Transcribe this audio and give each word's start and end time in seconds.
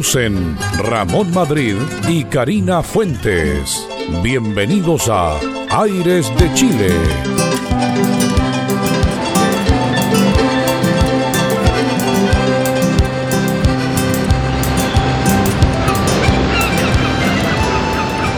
Ramón 0.00 1.34
Madrid 1.34 1.74
y 2.08 2.22
Karina 2.22 2.84
Fuentes. 2.84 3.84
Bienvenidos 4.22 5.08
a 5.10 5.40
Aires 5.70 6.30
de 6.38 6.54
Chile. 6.54 6.88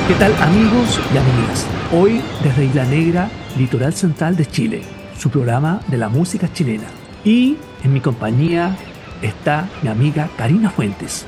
¿Qué 0.09 0.15
tal 0.15 0.35
amigos 0.43 0.99
y 1.13 1.19
amigas? 1.19 1.67
Hoy 1.93 2.23
desde 2.43 2.65
Isla 2.65 2.85
Negra, 2.87 3.31
litoral 3.59 3.93
central 3.93 4.35
de 4.35 4.47
Chile, 4.47 4.83
su 5.19 5.29
programa 5.29 5.83
de 5.89 5.99
la 5.99 6.09
música 6.09 6.51
chilena. 6.51 6.87
Y 7.23 7.59
en 7.85 7.93
mi 7.93 8.01
compañía 8.01 8.79
está 9.21 9.69
mi 9.83 9.91
amiga 9.91 10.31
Karina 10.39 10.71
Fuentes. 10.71 11.27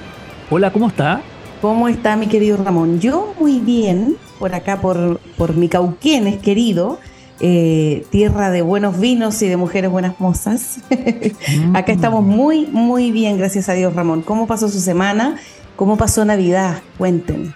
Hola, 0.54 0.70
¿cómo 0.70 0.88
está? 0.88 1.22
¿Cómo 1.62 1.88
está 1.88 2.14
mi 2.14 2.26
querido 2.26 2.58
Ramón? 2.62 3.00
Yo 3.00 3.34
muy 3.40 3.58
bien, 3.58 4.16
por 4.38 4.54
acá 4.54 4.82
por, 4.82 5.18
por 5.38 5.56
mi 5.56 5.70
Cauquenes 5.70 6.42
querido, 6.42 6.98
eh, 7.40 8.04
tierra 8.10 8.50
de 8.50 8.60
buenos 8.60 9.00
vinos 9.00 9.40
y 9.40 9.48
de 9.48 9.56
mujeres 9.56 9.90
buenas 9.90 10.20
mozas. 10.20 10.80
acá 11.72 11.90
estamos 11.90 12.22
muy, 12.22 12.66
muy 12.66 13.12
bien, 13.12 13.38
gracias 13.38 13.70
a 13.70 13.72
Dios 13.72 13.94
Ramón. 13.94 14.20
¿Cómo 14.20 14.46
pasó 14.46 14.68
su 14.68 14.80
semana? 14.80 15.38
¿Cómo 15.74 15.96
pasó 15.96 16.22
Navidad? 16.22 16.82
Cuéntenme. 16.98 17.54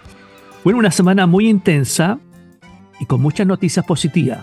Bueno, 0.64 0.78
una 0.78 0.90
semana 0.90 1.26
muy 1.26 1.50
intensa 1.50 2.18
y 2.98 3.04
con 3.04 3.20
muchas 3.20 3.46
noticias 3.46 3.84
positivas. 3.84 4.42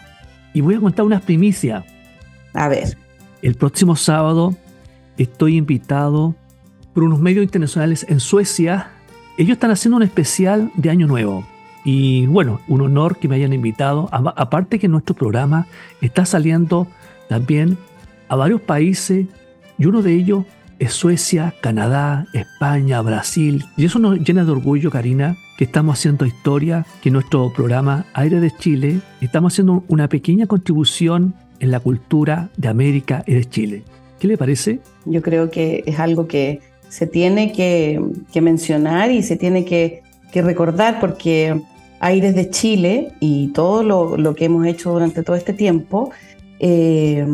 Y 0.54 0.62
voy 0.62 0.76
a 0.76 0.80
contar 0.80 1.08
unas 1.08 1.24
primicias. 1.24 1.84
A 2.54 2.68
ver. 2.68 3.00
El 3.42 3.56
próximo 3.56 3.96
sábado 3.96 4.56
estoy 5.18 5.58
invitado 5.58 6.36
por 6.94 7.04
unos 7.04 7.20
medios 7.20 7.44
internacionales 7.44 8.06
en 8.10 8.20
Suecia. 8.20 8.92
Ellos 9.38 9.54
están 9.54 9.72
haciendo 9.72 9.98
un 9.98 10.04
especial 10.04 10.72
de 10.76 10.90
Año 10.90 11.08
Nuevo. 11.08 11.46
Y 11.84 12.28
bueno, 12.28 12.62
un 12.68 12.82
honor 12.82 13.18
que 13.18 13.28
me 13.28 13.36
hayan 13.36 13.54
invitado. 13.54 14.08
Aparte 14.12 14.80
que 14.80 14.88
nuestro 14.88 15.16
programa 15.16 15.68
está 16.02 16.26
saliendo 16.26 16.88
también 17.28 17.78
a 18.30 18.36
varios 18.36 18.62
países 18.62 19.28
y 19.78 19.86
uno 19.86 20.02
de 20.02 20.14
ellos 20.14 20.46
es 20.80 20.94
Suecia, 20.94 21.54
Canadá, 21.62 22.28
España, 22.34 23.02
Brasil. 23.02 23.66
Y 23.78 23.86
eso 23.86 24.00
nos 24.00 24.20
llena 24.20 24.46
de 24.46 24.52
orgullo, 24.52 24.92
Karina, 24.92 25.38
que 25.58 25.66
estamos 25.66 26.00
haciendo 26.00 26.26
historia, 26.26 26.86
que 27.02 27.12
nuestro 27.12 27.52
programa 27.54 28.06
Aire 28.14 28.40
de 28.40 28.52
Chile 28.52 29.00
estamos 29.22 29.54
haciendo 29.54 29.84
una 29.88 30.08
pequeña 30.10 30.48
contribución 30.48 31.36
en 31.60 31.72
la 31.72 31.80
cultura 31.80 32.50
de 32.58 32.68
América 32.68 33.24
y 33.28 33.34
de 33.34 33.46
Chile. 33.46 33.84
¿Qué 34.20 34.28
le 34.28 34.38
parece? 34.38 34.80
Yo 35.06 35.22
creo 35.22 35.50
que 35.50 35.84
es 35.86 36.00
algo 36.00 36.28
que 36.28 36.62
se 36.94 37.08
tiene 37.08 37.52
que, 37.52 38.00
mencionar 38.40 39.10
y 39.10 39.24
se 39.24 39.36
tiene 39.36 39.66
que, 39.66 40.04
recordar 40.32 41.00
porque 41.00 41.60
Aires 42.00 42.36
de 42.36 42.52
Chile 42.52 43.14
y 43.20 43.48
todo 43.48 43.82
lo, 44.16 44.36
que 44.36 44.46
hemos 44.46 44.68
hecho 44.68 44.92
durante 44.92 45.24
todo 45.24 45.36
este 45.36 45.54
tiempo 45.54 46.12
eh, 46.60 47.26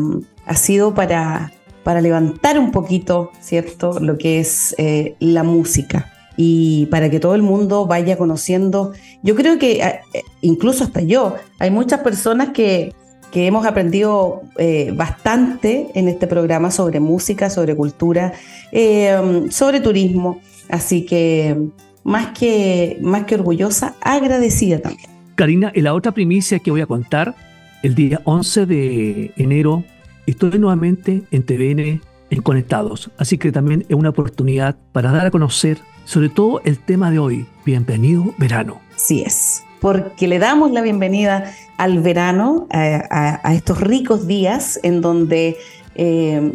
ha 0.46 0.54
sido 0.54 0.94
para, 0.94 1.52
para 1.82 2.00
levantar 2.00 2.58
un 2.58 2.70
poquito, 2.70 3.32
¿cierto?, 3.40 4.00
lo 4.00 4.16
que 4.16 4.40
es 4.40 4.74
eh, 4.78 5.14
la 5.20 5.42
música 5.42 6.10
y 6.38 6.86
para 6.86 7.10
que 7.10 7.20
todo 7.20 7.34
el 7.34 7.42
mundo 7.42 7.84
vaya 7.84 8.16
conociendo. 8.16 8.92
Yo 9.22 9.34
creo 9.34 9.58
que 9.58 9.82
eh, 9.82 10.00
incluso 10.40 10.84
hasta 10.84 11.02
yo, 11.02 11.34
hay 11.58 11.70
muchas 11.70 12.00
personas 12.00 12.48
que, 12.54 12.94
que 13.30 13.46
hemos 13.46 13.66
aprendido 13.66 14.42
eh, 14.58 14.92
bastante 14.94 15.88
en 15.94 16.08
este 16.08 16.26
programa 16.26 16.70
sobre 16.70 17.00
música, 17.00 17.50
sobre 17.50 17.76
cultura, 17.76 18.32
eh, 18.72 19.46
sobre 19.50 19.80
turismo. 19.80 20.40
Así 20.68 21.04
que 21.04 21.56
más 22.04 22.28
que, 22.38 22.98
más 23.00 23.24
que 23.24 23.36
orgullosa, 23.36 23.94
agradecida 24.00 24.80
también. 24.80 25.08
Karina, 25.34 25.72
y 25.74 25.80
la 25.80 25.94
otra 25.94 26.12
primicia 26.12 26.58
que 26.58 26.70
voy 26.70 26.80
a 26.80 26.86
contar, 26.86 27.34
el 27.82 27.94
día 27.94 28.20
11 28.24 28.66
de 28.66 29.32
enero 29.36 29.84
estoy 30.26 30.58
nuevamente 30.58 31.22
en 31.30 31.42
TVN 31.42 32.00
en 32.30 32.42
Conectados, 32.42 33.10
así 33.18 33.38
que 33.38 33.50
también 33.50 33.84
es 33.88 33.96
una 33.96 34.10
oportunidad 34.10 34.76
para 34.92 35.10
dar 35.10 35.26
a 35.26 35.30
conocer 35.30 35.78
sobre 36.04 36.28
todo 36.28 36.60
el 36.64 36.78
tema 36.78 37.10
de 37.10 37.18
hoy, 37.18 37.46
bienvenido 37.64 38.34
verano. 38.38 38.80
Sí 38.96 39.22
es, 39.22 39.64
porque 39.80 40.28
le 40.28 40.38
damos 40.38 40.70
la 40.70 40.82
bienvenida 40.82 41.52
al 41.76 42.00
verano, 42.00 42.66
a, 42.70 43.54
estos 43.54 43.80
ricos 43.80 44.26
días 44.26 44.78
en 44.82 45.00
donde 45.00 45.56
eh, 45.94 46.52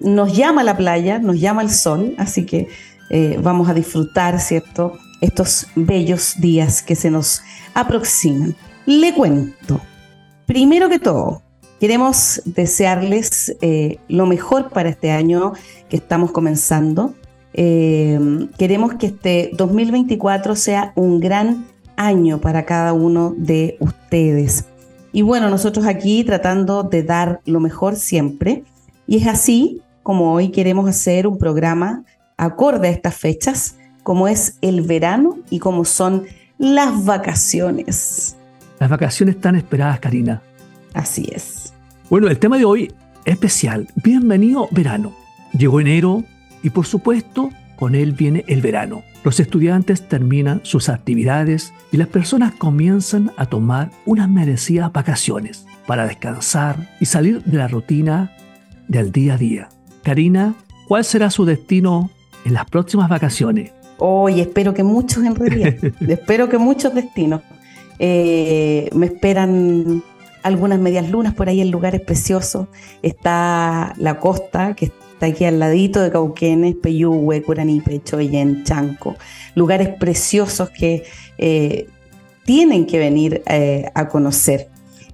nos 0.00 0.36
llama 0.36 0.62
la 0.64 0.76
playa, 0.76 1.18
nos 1.18 1.40
llama 1.40 1.62
el 1.62 1.70
sol, 1.70 2.14
así 2.18 2.46
que 2.46 2.68
eh, 3.10 3.38
vamos 3.42 3.68
a 3.68 3.74
disfrutar, 3.74 4.40
¿cierto? 4.40 4.98
Estos 5.20 5.66
bellos 5.74 6.34
días 6.40 6.82
que 6.82 6.94
se 6.94 7.10
nos 7.10 7.42
aproximan. 7.74 8.54
Le 8.86 9.12
cuento, 9.14 9.80
primero 10.46 10.88
que 10.88 10.98
todo, 10.98 11.42
queremos 11.80 12.40
desearles 12.44 13.56
eh, 13.60 13.98
lo 14.08 14.26
mejor 14.26 14.70
para 14.70 14.88
este 14.88 15.10
año 15.10 15.52
que 15.88 15.96
estamos 15.96 16.30
comenzando. 16.30 17.14
Eh, 17.52 18.48
queremos 18.56 18.94
que 18.94 19.06
este 19.06 19.50
2024 19.54 20.54
sea 20.54 20.92
un 20.94 21.18
gran 21.18 21.66
año 22.00 22.40
para 22.40 22.64
cada 22.64 22.92
uno 22.92 23.34
de 23.36 23.76
ustedes. 23.80 24.64
Y 25.12 25.22
bueno, 25.22 25.50
nosotros 25.50 25.86
aquí 25.86 26.24
tratando 26.24 26.82
de 26.82 27.02
dar 27.02 27.40
lo 27.44 27.60
mejor 27.60 27.96
siempre. 27.96 28.64
Y 29.06 29.18
es 29.18 29.26
así 29.26 29.82
como 30.02 30.32
hoy 30.32 30.50
queremos 30.50 30.88
hacer 30.88 31.26
un 31.26 31.36
programa 31.36 32.04
acorde 32.36 32.88
a 32.88 32.90
estas 32.90 33.14
fechas, 33.16 33.76
como 34.02 34.28
es 34.28 34.56
el 34.62 34.82
verano 34.82 35.38
y 35.50 35.58
como 35.58 35.84
son 35.84 36.24
las 36.58 37.04
vacaciones. 37.04 38.36
Las 38.78 38.88
vacaciones 38.88 39.38
tan 39.40 39.56
esperadas, 39.56 40.00
Karina. 40.00 40.40
Así 40.94 41.28
es. 41.32 41.74
Bueno, 42.08 42.28
el 42.28 42.38
tema 42.38 42.56
de 42.56 42.64
hoy 42.64 42.92
es 43.24 43.34
especial. 43.34 43.88
Bienvenido 43.96 44.68
verano. 44.70 45.12
Llegó 45.52 45.80
enero, 45.80 46.24
y 46.62 46.70
por 46.70 46.86
supuesto, 46.86 47.50
con 47.80 47.94
él 47.94 48.12
viene 48.12 48.44
el 48.46 48.60
verano. 48.60 49.02
Los 49.24 49.40
estudiantes 49.40 50.06
terminan 50.06 50.60
sus 50.64 50.90
actividades 50.90 51.72
y 51.90 51.96
las 51.96 52.08
personas 52.08 52.52
comienzan 52.52 53.32
a 53.38 53.46
tomar 53.46 53.90
unas 54.04 54.28
merecidas 54.28 54.92
vacaciones 54.92 55.66
para 55.86 56.06
descansar 56.06 56.90
y 57.00 57.06
salir 57.06 57.42
de 57.42 57.56
la 57.56 57.68
rutina 57.68 58.36
del 58.86 59.12
día 59.12 59.34
a 59.34 59.38
día. 59.38 59.68
Karina, 60.02 60.54
¿cuál 60.86 61.04
será 61.04 61.30
su 61.30 61.46
destino 61.46 62.10
en 62.44 62.52
las 62.52 62.66
próximas 62.66 63.08
vacaciones? 63.08 63.72
Hoy 63.96 64.42
espero 64.42 64.74
que 64.74 64.82
muchos 64.82 65.24
en 65.24 65.34
realidad, 65.34 65.74
espero 66.06 66.50
que 66.50 66.58
muchos 66.58 66.94
destinos. 66.94 67.40
Eh, 67.98 68.90
me 68.94 69.06
esperan 69.06 70.02
algunas 70.42 70.78
medias 70.78 71.08
lunas 71.08 71.32
por 71.32 71.48
ahí 71.48 71.62
en 71.62 71.70
lugares 71.70 72.02
preciosos. 72.02 72.68
Está 73.00 73.94
la 73.96 74.18
costa, 74.18 74.74
que 74.74 74.92
está 75.20 75.26
aquí 75.26 75.44
al 75.44 75.58
ladito 75.58 76.00
de 76.00 76.10
Cauquenes, 76.10 76.76
Peyúgue, 76.76 77.42
Curanipe, 77.42 78.02
Choyen, 78.02 78.64
Chanco, 78.64 79.16
lugares 79.54 79.90
preciosos 79.90 80.70
que 80.70 81.04
eh, 81.36 81.88
tienen 82.46 82.86
que 82.86 82.98
venir 82.98 83.42
eh, 83.46 83.90
a 83.94 84.08
conocer. 84.08 84.68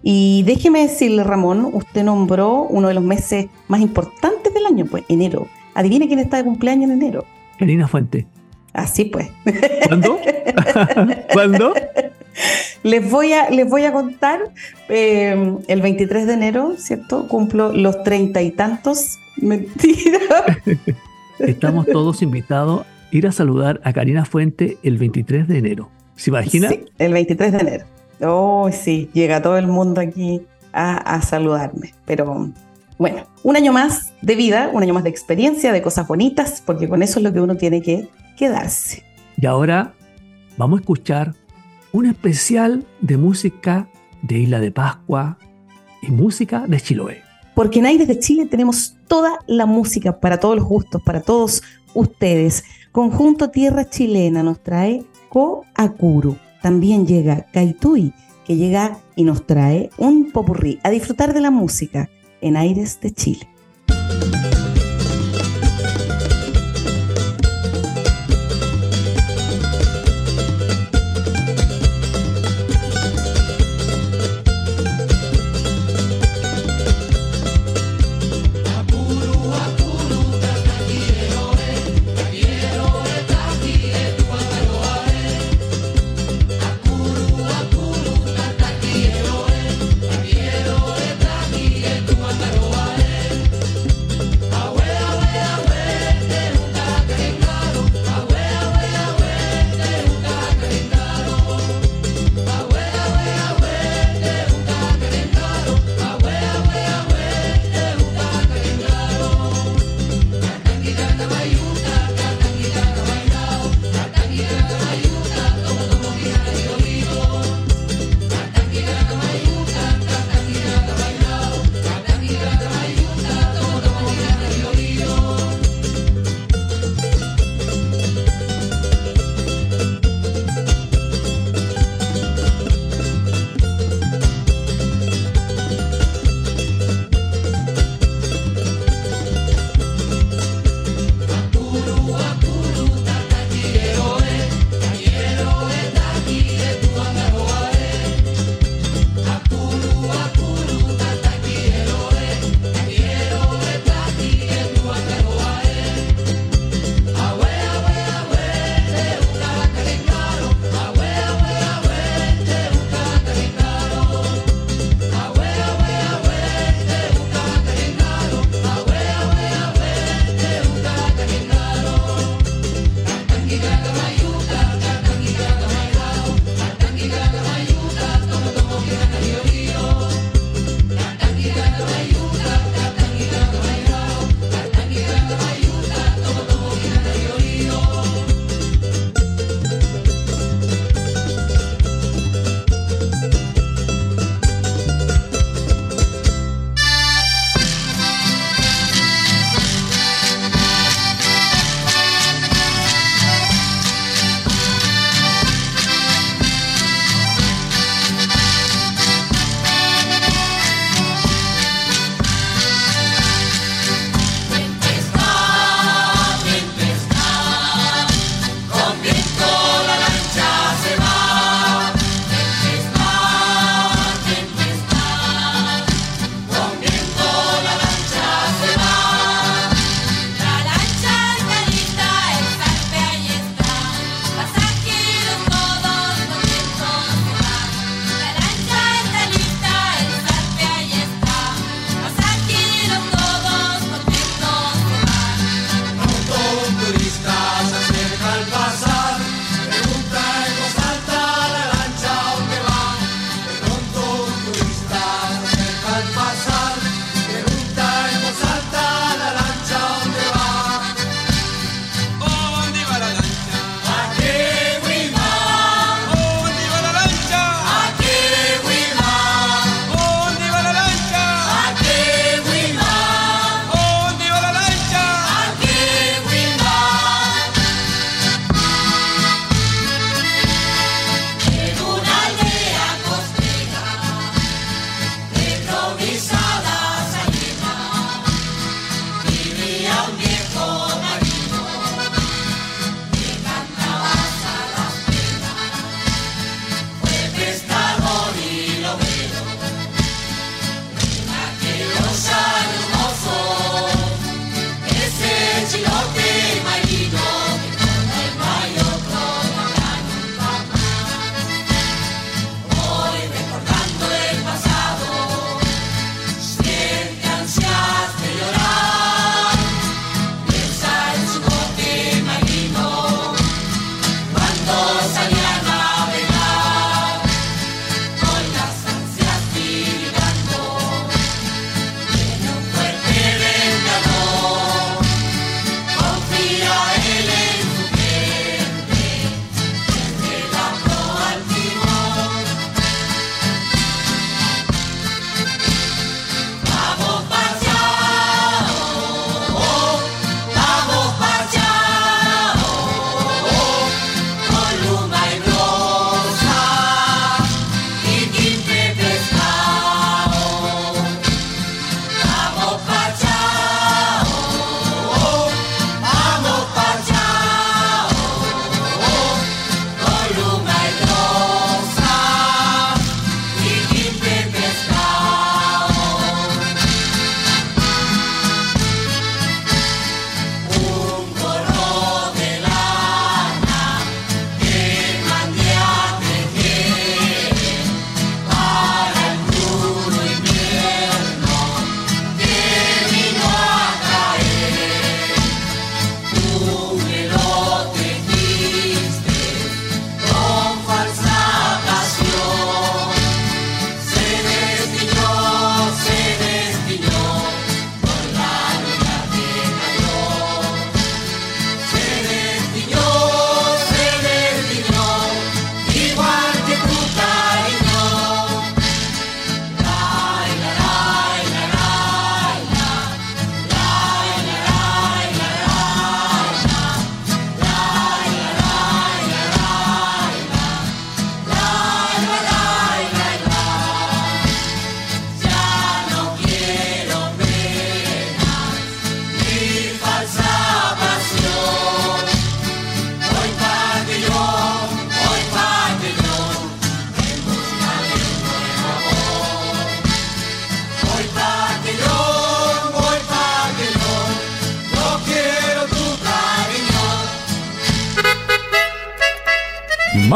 Y 0.05 0.45
déjeme 0.45 0.83
decirle, 0.83 1.25
Ramón, 1.25 1.71
usted 1.73 2.05
nombró 2.05 2.69
uno 2.71 2.87
de 2.87 2.95
los 2.95 3.03
meses 3.03 3.47
más 3.67 3.81
importantes 3.81 4.55
del 4.55 4.67
año, 4.67 4.87
pues 4.89 5.03
enero. 5.09 5.49
Adivine 5.75 6.07
quién 6.07 6.21
está 6.21 6.37
de 6.37 6.45
cumpleaños 6.45 6.89
en 6.89 7.03
enero. 7.03 7.25
Karina 7.59 7.89
Fuente. 7.89 8.29
Así 8.77 9.07
pues. 9.07 9.29
¿Cuándo? 9.87 10.19
¿Cuándo? 11.33 11.75
Les 12.83 13.11
voy 13.11 13.33
a, 13.33 13.51
les 13.51 13.69
voy 13.69 13.85
a 13.85 13.93
contar, 13.93 14.41
eh, 14.89 15.57
el 15.67 15.81
23 15.81 16.27
de 16.27 16.33
enero, 16.35 16.75
¿cierto? 16.79 17.27
Cumplo 17.27 17.73
los 17.73 18.05
treinta 18.05 18.43
y 18.43 18.51
tantos 18.51 19.19
Mentira. 19.37 20.21
Estamos 21.39 21.87
todos 21.87 22.23
invitados 22.23 22.83
a 22.83 22.87
ir 23.11 23.27
a 23.27 23.33
saludar 23.33 23.81
a 23.85 23.93
Karina 23.93 24.25
Fuente 24.25 24.79
el 24.83 24.99
23 24.99 25.47
de 25.49 25.59
enero. 25.59 25.91
¿Se 26.17 26.31
imagina? 26.31 26.69
Sí, 26.69 26.85
el 26.99 27.13
23 27.13 27.53
de 27.53 27.59
enero. 27.59 27.85
Oh, 28.23 28.71
sí, 28.73 29.11
llega 29.13 29.43
todo 29.43 29.59
el 29.59 29.67
mundo 29.67 30.01
aquí 30.01 30.43
a, 30.73 31.21
saludarme. 31.23 31.93
Pero 32.07 32.51
bueno, 32.99 33.27
un 33.43 33.57
año 33.57 33.73
más 33.73 34.13
de 34.23 34.35
vida, 34.35 34.71
un 34.73 34.83
año 34.83 34.95
más 34.95 35.05
de 35.05 35.11
experiencia, 35.11 35.73
de 35.73 35.83
cosas 35.83 36.09
bonitas, 36.09 36.63
porque 36.65 36.89
con 36.89 37.03
eso 37.03 37.19
es 37.19 37.25
lo 37.25 37.33
que 37.33 37.41
uno 37.41 37.57
tiene 37.57 37.83
que 37.83 38.09
quedarse. 38.37 39.03
Y 39.37 39.47
ahora 39.47 39.95
vamos 40.57 40.79
a 40.79 40.81
escuchar 40.81 41.35
un 41.93 42.07
especial 42.07 42.87
de 43.01 43.17
música 43.17 43.89
de 44.23 44.39
Isla 44.39 44.61
de 44.61 44.71
Pascua 44.71 45.39
y 46.03 46.11
música 46.11 46.67
de 46.67 46.81
Chiloé. 46.81 47.23
Porque 47.55 47.79
en 47.79 47.87
Aires 47.87 48.07
de 48.07 48.19
Chile 48.19 48.47
tenemos 48.47 48.97
toda 49.09 49.39
la 49.47 49.67
música 49.67 50.21
para 50.21 50.39
todos 50.39 50.57
los 50.57 50.65
gustos, 50.65 51.03
para 51.03 51.23
todos 51.23 51.63
ustedes. 51.95 52.65
Conjunto 52.93 53.51
Tierra 53.51 53.89
Chilena 53.89 54.43
nos 54.43 54.63
trae 54.63 55.05
Coacuru. 55.31 56.37
También 56.63 57.07
llega 57.07 57.47
Kaitui, 57.53 58.13
que 58.45 58.57
llega 58.57 58.99
y 59.15 59.25
nos 59.25 59.47
trae 59.47 59.91
un 59.97 60.33
popurrí 60.33 60.79
a 60.83 60.91
disfrutar 60.91 61.33
de 61.33 61.41
la 61.41 61.51
música 61.51 62.11
en 62.41 62.57
Aires 62.57 63.01
de 63.01 63.13
Chile. 63.13 63.49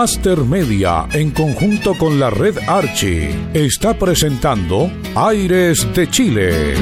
Master 0.01 0.39
Media, 0.47 1.07
en 1.13 1.31
conjunto 1.31 1.93
con 1.93 2.19
la 2.19 2.31
red 2.31 2.57
Archie, 2.67 3.37
está 3.53 3.93
presentando 3.93 4.91
Aires 5.15 5.87
de 5.95 6.09
Chile. 6.09 6.73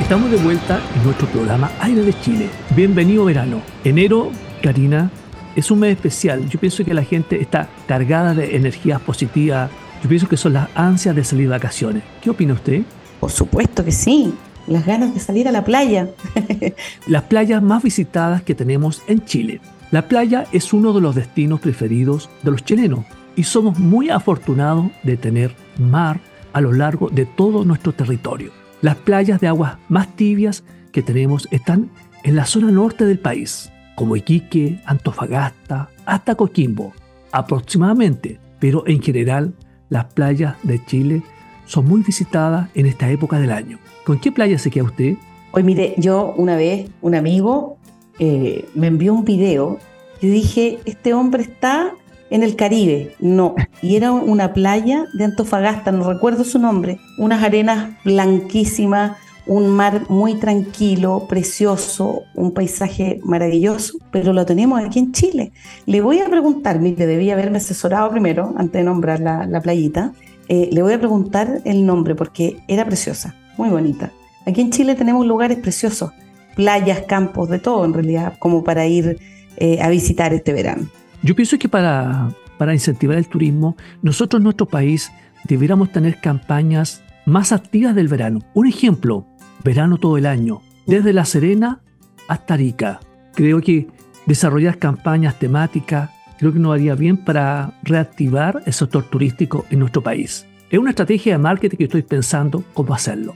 Estamos 0.00 0.30
de 0.30 0.36
vuelta 0.38 0.80
en 0.94 1.04
nuestro 1.04 1.26
programa 1.26 1.70
Aire 1.78 2.00
de 2.00 2.18
Chile. 2.22 2.48
Bienvenido 2.74 3.26
verano. 3.26 3.60
Enero, 3.84 4.30
Karina, 4.62 5.10
es 5.56 5.70
un 5.70 5.80
mes 5.80 5.96
especial. 5.96 6.48
Yo 6.48 6.60
pienso 6.60 6.84
que 6.84 6.94
la 6.94 7.02
gente 7.02 7.40
está 7.40 7.68
cargada 7.88 8.34
de 8.34 8.54
energías 8.56 9.00
positivas. 9.00 9.70
Yo 10.02 10.08
pienso 10.08 10.28
que 10.28 10.36
son 10.36 10.52
las 10.52 10.68
ansias 10.74 11.16
de 11.16 11.24
salir 11.24 11.46
de 11.46 11.50
vacaciones. 11.50 12.02
¿Qué 12.20 12.30
opina 12.30 12.52
usted? 12.52 12.82
Por 13.18 13.30
supuesto 13.32 13.84
que 13.84 13.90
sí. 13.90 14.34
Las 14.68 14.84
ganas 14.84 15.14
de 15.14 15.20
salir 15.20 15.48
a 15.48 15.52
la 15.52 15.64
playa. 15.64 16.10
las 17.06 17.22
playas 17.24 17.62
más 17.62 17.82
visitadas 17.82 18.42
que 18.42 18.54
tenemos 18.54 19.02
en 19.08 19.24
Chile. 19.24 19.60
La 19.90 20.08
playa 20.08 20.46
es 20.52 20.72
uno 20.72 20.92
de 20.92 21.00
los 21.00 21.14
destinos 21.14 21.60
preferidos 21.60 22.28
de 22.42 22.50
los 22.50 22.64
chilenos 22.64 23.04
y 23.34 23.44
somos 23.44 23.78
muy 23.78 24.10
afortunados 24.10 24.90
de 25.04 25.16
tener 25.16 25.54
mar 25.78 26.20
a 26.52 26.60
lo 26.60 26.72
largo 26.72 27.08
de 27.08 27.24
todo 27.24 27.64
nuestro 27.64 27.92
territorio. 27.92 28.50
Las 28.82 28.96
playas 28.96 29.40
de 29.40 29.48
aguas 29.48 29.76
más 29.88 30.14
tibias 30.16 30.64
que 30.92 31.02
tenemos 31.02 31.48
están 31.50 31.90
en 32.24 32.34
la 32.34 32.46
zona 32.46 32.70
norte 32.70 33.04
del 33.04 33.18
país, 33.18 33.70
como 33.96 34.14
Iquique, 34.14 34.78
Antofagasta, 34.84 35.90
hasta 36.04 36.36
Coquimbo, 36.36 36.92
aproximadamente, 37.32 38.38
pero 38.60 38.86
en 38.86 39.02
general 39.02 39.54
las 39.88 40.04
playas 40.04 40.54
de 40.62 40.84
Chile 40.84 41.22
son 41.64 41.88
muy 41.88 42.02
visitadas 42.02 42.68
en 42.74 42.86
esta 42.86 43.10
época 43.10 43.40
del 43.40 43.50
año. 43.50 43.78
¿Con 44.04 44.20
qué 44.20 44.30
playa 44.30 44.58
se 44.58 44.70
queda 44.70 44.84
usted? 44.84 45.14
Hoy 45.50 45.64
mire, 45.64 45.94
yo 45.96 46.34
una 46.36 46.56
vez, 46.56 46.88
un 47.00 47.14
amigo 47.16 47.78
eh, 48.18 48.68
me 48.74 48.86
envió 48.86 49.14
un 49.14 49.24
video 49.24 49.78
y 50.20 50.28
dije, 50.28 50.78
este 50.84 51.12
hombre 51.12 51.42
está 51.42 51.92
en 52.30 52.42
el 52.42 52.56
Caribe, 52.56 53.14
no. 53.20 53.54
Y 53.82 53.96
era 53.96 54.12
una 54.12 54.52
playa 54.52 55.06
de 55.14 55.24
Antofagasta, 55.24 55.92
no 55.92 56.12
recuerdo 56.12 56.44
su 56.44 56.58
nombre, 56.58 56.98
unas 57.18 57.42
arenas 57.42 57.94
blanquísimas, 58.04 59.16
un 59.46 59.68
mar 59.68 60.06
muy 60.08 60.34
tranquilo, 60.34 61.26
precioso, 61.28 62.24
un 62.34 62.52
paisaje 62.52 63.20
maravilloso, 63.22 63.98
pero 64.10 64.32
lo 64.32 64.44
tenemos 64.44 64.82
aquí 64.82 64.98
en 64.98 65.12
Chile. 65.12 65.52
Le 65.86 66.00
voy 66.00 66.20
a 66.20 66.28
preguntar, 66.28 66.80
mire, 66.80 67.06
debía 67.06 67.34
haberme 67.34 67.58
asesorado 67.58 68.10
primero 68.10 68.54
antes 68.56 68.80
de 68.80 68.84
nombrar 68.84 69.20
la, 69.20 69.60
playita. 69.60 70.12
Eh, 70.48 70.68
le 70.72 70.82
voy 70.82 70.92
a 70.92 70.98
preguntar 70.98 71.60
el 71.64 71.86
nombre 71.86 72.14
porque 72.14 72.58
era 72.66 72.84
preciosa, 72.84 73.34
muy 73.56 73.70
bonita. 73.70 74.10
Aquí 74.46 74.60
en 74.60 74.70
Chile 74.70 74.94
tenemos 74.94 75.26
lugares 75.26 75.58
preciosos, 75.58 76.10
playas, 76.54 77.02
campos, 77.02 77.48
de 77.48 77.58
todo 77.58 77.84
en 77.84 77.94
realidad, 77.94 78.34
como 78.38 78.64
para 78.64 78.86
ir 78.86 79.18
eh, 79.56 79.80
a 79.80 79.88
visitar 79.88 80.34
este 80.34 80.52
verano. 80.52 80.86
Yo 81.22 81.34
pienso 81.34 81.58
que 81.58 81.68
para, 81.68 82.30
para 82.58 82.74
incentivar 82.74 83.16
el 83.16 83.28
turismo, 83.28 83.76
nosotros 84.02 84.40
en 84.40 84.44
nuestro 84.44 84.66
país 84.66 85.10
debiéramos 85.44 85.92
tener 85.92 86.20
campañas 86.20 87.02
más 87.26 87.52
activas 87.52 87.94
del 87.94 88.08
verano. 88.08 88.40
Un 88.54 88.66
ejemplo, 88.66 89.26
verano 89.64 89.98
todo 89.98 90.16
el 90.16 90.26
año, 90.26 90.62
desde 90.86 91.12
La 91.12 91.24
Serena 91.24 91.80
hasta 92.28 92.54
Arica. 92.54 93.00
Creo 93.34 93.60
que 93.60 93.88
desarrollar 94.26 94.78
campañas 94.78 95.38
temáticas 95.38 96.10
creo 96.38 96.52
que 96.52 96.58
nos 96.58 96.74
haría 96.74 96.94
bien 96.94 97.16
para 97.16 97.72
reactivar 97.82 98.62
el 98.66 98.72
sector 98.72 99.04
turístico 99.04 99.64
en 99.70 99.78
nuestro 99.78 100.02
país. 100.02 100.46
Es 100.70 100.78
una 100.78 100.90
estrategia 100.90 101.32
de 101.32 101.38
marketing 101.38 101.76
que 101.76 101.84
estoy 101.84 102.02
pensando 102.02 102.64
cómo 102.74 102.94
hacerlo. 102.94 103.34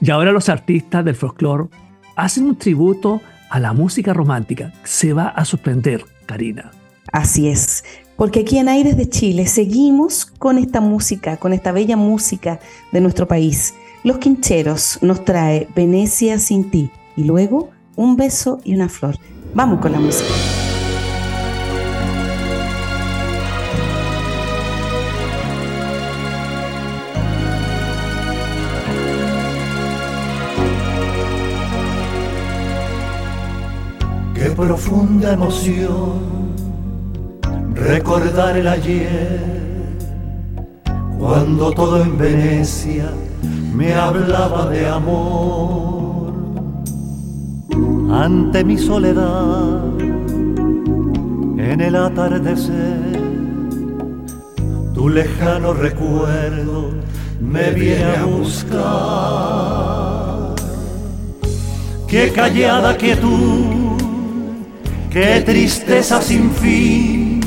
Y 0.00 0.10
ahora 0.10 0.32
los 0.32 0.48
artistas 0.48 1.04
del 1.04 1.14
folclore 1.14 1.68
hacen 2.16 2.44
un 2.44 2.56
tributo 2.56 3.20
a 3.50 3.60
la 3.60 3.72
música 3.72 4.12
romántica. 4.12 4.72
Se 4.84 5.12
va 5.12 5.28
a 5.28 5.44
sorprender. 5.44 6.04
Karina. 6.26 6.70
Así 7.12 7.48
es, 7.48 7.84
porque 8.16 8.40
aquí 8.40 8.58
en 8.58 8.68
Aires 8.68 8.96
de 8.96 9.08
Chile 9.08 9.46
seguimos 9.46 10.26
con 10.26 10.58
esta 10.58 10.80
música, 10.80 11.36
con 11.36 11.52
esta 11.52 11.70
bella 11.70 11.96
música 11.96 12.60
de 12.92 13.00
nuestro 13.00 13.28
país. 13.28 13.74
Los 14.04 14.18
Quincheros 14.18 14.98
nos 15.00 15.24
trae 15.24 15.66
Venecia 15.74 16.38
sin 16.38 16.70
ti 16.70 16.90
y 17.16 17.24
luego 17.24 17.70
un 17.96 18.16
beso 18.16 18.60
y 18.62 18.74
una 18.74 18.90
flor. 18.90 19.16
Vamos 19.54 19.80
con 19.80 19.92
la 19.92 19.98
música. 19.98 20.28
Qué 34.34 34.50
profunda 34.50 35.32
emoción 35.32 36.52
recordar 37.72 38.58
el 38.58 38.68
ayer, 38.68 39.40
cuando 41.18 41.70
todo 41.70 42.02
en 42.02 42.18
Venecia 42.18 43.08
me 43.74 43.92
hablaba 43.94 44.70
de 44.70 44.88
amor. 44.88 46.32
Ante 48.12 48.64
mi 48.64 48.78
soledad, 48.78 49.82
en 51.58 51.80
el 51.80 51.96
atardecer, 51.96 53.18
tu 54.94 55.08
lejano 55.08 55.72
recuerdo 55.72 56.90
me 57.40 57.70
viene 57.72 58.16
a 58.16 58.24
buscar. 58.24 58.84
Qué 62.06 62.32
callada 62.32 62.96
quietud 62.96 63.84
qué 65.14 65.42
tristeza 65.46 66.20
sin 66.20 66.50
fin, 66.50 67.40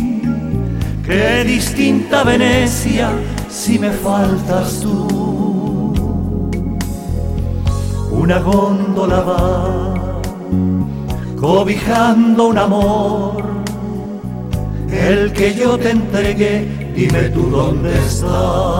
qué 1.05 1.43
distinta 1.43 2.23
Venecia 2.23 3.09
si 3.49 3.77
me 3.77 3.91
faltas 3.91 4.79
tú. 4.79 5.46
Una 8.27 8.39
góndola 8.39 9.21
va 9.21 10.01
cobijando 11.39 12.47
un 12.47 12.57
amor, 12.57 13.41
el 14.91 15.31
que 15.31 15.53
yo 15.55 15.77
te 15.77 15.91
entregué, 15.91 16.91
dime 16.93 17.29
tú 17.29 17.49
dónde 17.49 17.97
está. 17.97 18.79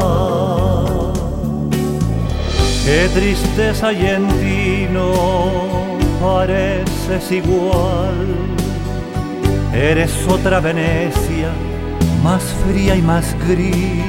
Qué 2.83 3.07
tristeza 3.13 3.93
y 3.93 4.05
en 4.05 4.27
ti 4.27 4.87
no 4.91 5.13
pareces 6.21 7.31
igual 7.31 8.27
Eres 9.73 10.11
otra 10.27 10.59
Venecia, 10.59 11.51
más 12.21 12.43
fría 12.65 12.97
y 12.97 13.01
más 13.01 13.33
gris. 13.47 14.03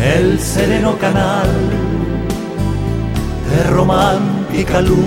El 0.00 0.40
sereno 0.40 0.98
canal 0.98 1.99
de 3.50 3.62
romántica 3.70 4.80
luz 4.80 4.98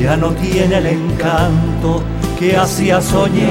ya 0.00 0.16
no 0.16 0.30
tiene 0.30 0.78
el 0.78 0.86
encanto 0.86 2.02
que 2.38 2.56
hacía 2.56 3.00
soñar. 3.00 3.48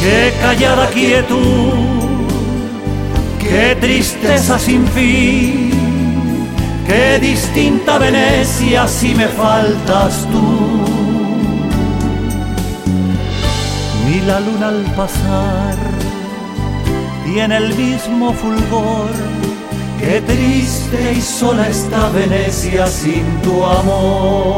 Qué 0.00 0.32
callada 0.40 0.88
quietud, 0.90 2.28
qué 3.40 3.76
tristeza 3.80 4.58
sin 4.58 4.86
fin 4.88 5.68
Qué 6.88 7.18
distinta 7.18 7.98
Venecia 7.98 8.88
si 8.88 9.14
me 9.14 9.28
faltas 9.28 10.26
tú. 10.32 10.84
Ni 14.06 14.20
la 14.22 14.40
luna 14.40 14.68
al 14.68 14.84
pasar 14.96 15.76
tiene 17.26 17.58
el 17.58 17.74
mismo 17.74 18.32
fulgor. 18.32 19.10
Qué 19.98 20.20
triste 20.20 21.14
y 21.16 21.20
sola 21.20 21.68
está 21.68 22.08
Venecia 22.10 22.86
sin 22.86 23.24
tu 23.42 23.64
amor. 23.64 24.56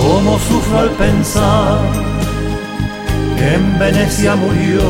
Cómo 0.00 0.38
sufro 0.38 0.78
al 0.78 0.90
pensar 0.90 1.78
que 3.36 3.54
en 3.54 3.78
Venecia 3.78 4.34
murió 4.36 4.82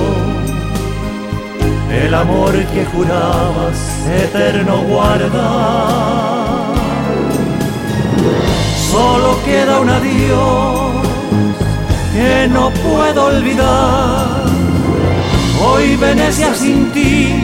el 1.91 2.15
amor 2.15 2.53
que 2.67 2.85
jurabas 2.85 3.77
eterno 4.25 4.83
guardar. 4.83 5.99
Solo 8.91 9.39
queda 9.45 9.81
un 9.81 9.91
adiós 9.91 10.93
que 12.13 12.49
no 12.49 12.71
puedo 12.71 13.27
olvidar. 13.27 14.58
Hoy 15.61 15.97
Venecia 15.97 16.55
sin 16.55 16.93
ti 16.93 17.35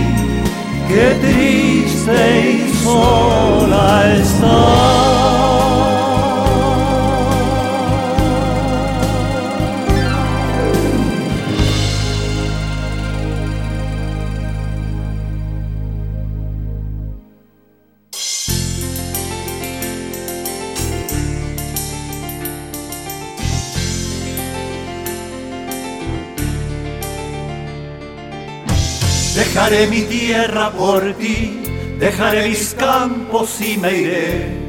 qué 0.89 1.17
triste 1.21 2.67
y 2.67 2.73
sola 2.83 4.15
está. 4.15 5.34
Dejaré 29.35 29.89
mi 29.89 30.03
tierra 30.03 30.71
por 30.71 31.13
ti, 31.15 31.61
dejaré 31.99 32.49
mis 32.49 32.73
campos 32.75 33.61
y 33.61 33.77
me 33.79 33.93
iré 33.93 34.65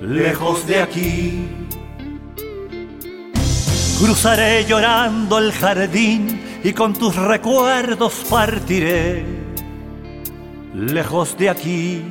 lejos 0.00 0.66
de 0.66 0.80
aquí. 0.80 1.46
Cruzaré 3.98 4.64
llorando 4.64 5.38
el 5.38 5.52
jardín 5.52 6.40
y 6.64 6.72
con 6.72 6.94
tus 6.94 7.16
recuerdos 7.16 8.14
partiré 8.30 9.26
lejos 10.74 11.36
de 11.36 11.50
aquí. 11.50 12.02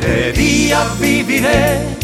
De 0.00 0.32
día 0.32 0.86
viviré 0.98 1.96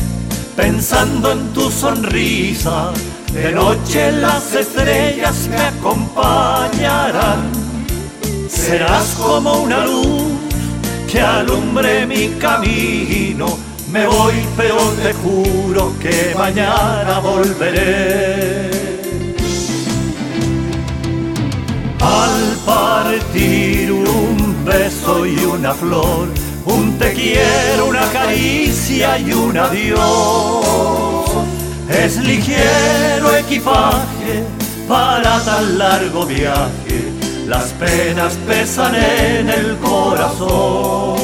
pensando 0.55 1.33
en 1.33 1.55
tu 1.55 1.71
sonrisa 1.71 2.93
de 3.33 3.53
noche 3.53 4.13
las 4.13 4.55
estrellas 4.55 5.49
me 5.49 5.57
acompañarán. 5.57 7.51
Serás 8.49 9.15
como 9.21 9.63
una 9.63 9.85
luz 9.85 10.33
que 11.11 11.21
alumbre 11.21 12.07
mi 12.07 12.29
camino. 12.39 13.59
Me 13.91 14.07
voy, 14.07 14.35
pero 14.57 14.77
te 15.03 15.13
juro 15.15 15.93
que 16.01 16.35
mañana 16.37 17.19
volveré. 17.21 18.71
Al 22.01 22.57
partir 22.65 23.93
un 23.93 24.65
beso 24.65 25.27
y 25.27 25.37
una 25.45 25.73
flor, 25.75 26.29
un 26.65 26.99
te 26.99 27.13
quiero, 27.13 27.87
una 27.87 28.07
caricia 28.13 29.19
y 29.19 29.33
un 29.33 29.57
adiós 29.57 31.16
es 31.89 32.17
ligero 32.19 33.37
equipaje 33.37 34.45
para 34.89 35.41
tan 35.41 35.79
largo 35.79 36.27
viaje, 36.27 37.13
las 37.47 37.67
penas 37.73 38.35
pesan 38.47 38.95
en 38.95 39.49
el 39.49 39.77
corazón. 39.79 41.17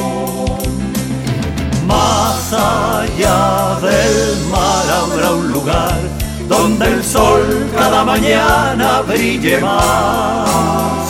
Más 1.87 2.53
allá 2.53 3.77
del 3.81 4.45
mar 4.51 4.85
habrá 4.89 5.31
un 5.31 5.51
lugar 5.51 5.99
donde 6.47 6.87
el 6.87 7.03
sol 7.03 7.69
cada 7.75 8.03
mañana 8.03 9.01
brille 9.01 9.59
más. 9.59 11.09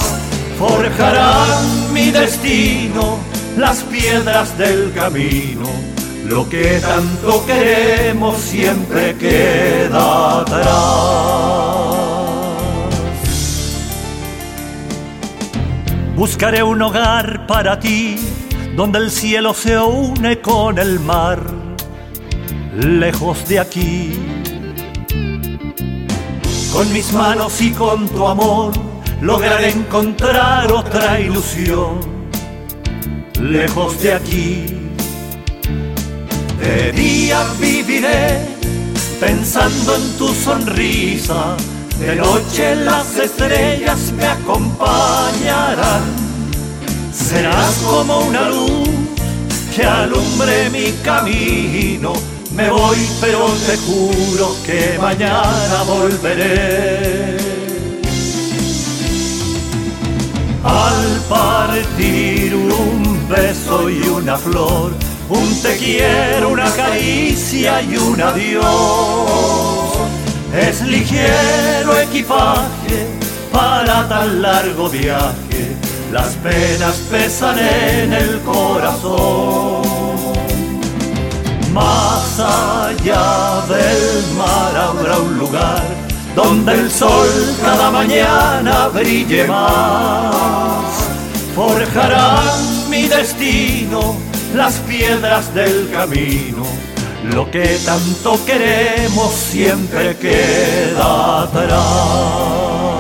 Forjarán 0.59 1.93
mi 1.93 2.11
destino 2.11 3.17
las 3.57 3.77
piedras 3.83 4.57
del 4.57 4.91
camino 4.93 5.92
lo 6.33 6.49
que 6.49 6.79
tanto 6.79 7.45
queremos 7.45 8.37
siempre 8.37 9.15
queda 9.15 10.39
atrás. 10.39 10.67
Buscaré 16.15 16.63
un 16.63 16.81
hogar 16.81 17.45
para 17.45 17.79
ti, 17.79 18.17
donde 18.75 18.97
el 18.97 19.11
cielo 19.11 19.53
se 19.53 19.77
une 19.77 20.39
con 20.41 20.79
el 20.79 20.99
mar, 20.99 21.39
lejos 22.79 23.47
de 23.47 23.59
aquí. 23.59 24.19
Con 26.71 26.91
mis 26.91 27.13
manos 27.13 27.61
y 27.61 27.71
con 27.71 28.09
tu 28.09 28.27
amor, 28.27 28.73
lograré 29.21 29.69
encontrar 29.69 30.71
otra 30.71 31.19
ilusión, 31.19 31.99
lejos 33.39 34.01
de 34.01 34.13
aquí 34.13 34.82
de 36.63 36.91
día 36.93 37.43
viviré 37.59 38.39
pensando 39.19 39.95
en 39.95 40.17
tu 40.17 40.27
sonrisa, 40.33 41.55
de 41.99 42.15
noche 42.15 42.75
las 42.75 43.17
estrellas 43.17 44.11
me 44.17 44.25
acompañarán. 44.25 46.03
Serás 47.11 47.75
como 47.89 48.19
una 48.19 48.49
luz 48.49 48.89
que 49.75 49.83
alumbre 49.83 50.69
mi 50.71 50.91
camino. 51.03 52.13
Me 52.55 52.69
voy, 52.69 52.97
pero 53.19 53.47
te 53.65 53.77
juro 53.77 54.55
que 54.65 54.97
mañana 55.01 55.83
volveré. 55.87 57.37
Al 60.63 61.19
partir 61.29 62.55
un 62.55 63.27
beso 63.27 63.89
y 63.89 63.99
una 64.07 64.37
flor, 64.37 64.93
un 65.29 65.61
te 65.61 65.77
quiero, 65.77 66.49
una 66.49 66.69
caricia 66.71 67.81
y 67.81 67.97
un 67.97 68.21
adiós. 68.21 68.63
Es 70.53 70.81
ligero 70.81 71.99
equipaje 71.99 73.07
para 73.51 74.07
tan 74.07 74.41
largo 74.41 74.89
viaje, 74.89 75.75
las 76.11 76.29
penas 76.35 76.95
pesan 77.09 77.57
en 77.59 78.13
el 78.13 78.39
corazón. 78.41 79.81
Más 81.73 82.39
allá 82.39 83.63
del 83.67 84.35
mar 84.37 84.77
habrá 84.77 85.17
un 85.17 85.37
lugar 85.39 85.83
donde 86.35 86.73
el 86.73 86.91
sol 86.91 87.55
cada 87.61 87.89
mañana 87.89 88.87
brille 88.89 89.45
más. 89.47 90.85
Forjarán 91.55 92.89
mi 92.89 93.07
destino 93.07 94.32
las 94.53 94.79
piedras 94.79 95.53
del 95.53 95.89
camino. 95.91 96.65
Lo 97.33 97.49
que 97.49 97.77
tanto 97.85 98.39
queremos 98.45 99.31
siempre 99.33 100.15
queda 100.17 101.43
atrás. 101.43 102.93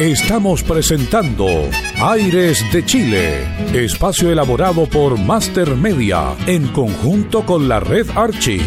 Estamos 0.00 0.62
presentando 0.62 1.46
Aires 2.00 2.64
de 2.72 2.82
Chile, 2.86 3.46
espacio 3.74 4.32
elaborado 4.32 4.86
por 4.86 5.18
Master 5.18 5.76
Media 5.76 6.34
en 6.46 6.68
conjunto 6.68 7.44
con 7.44 7.68
la 7.68 7.80
red 7.80 8.06
Archie. 8.16 8.62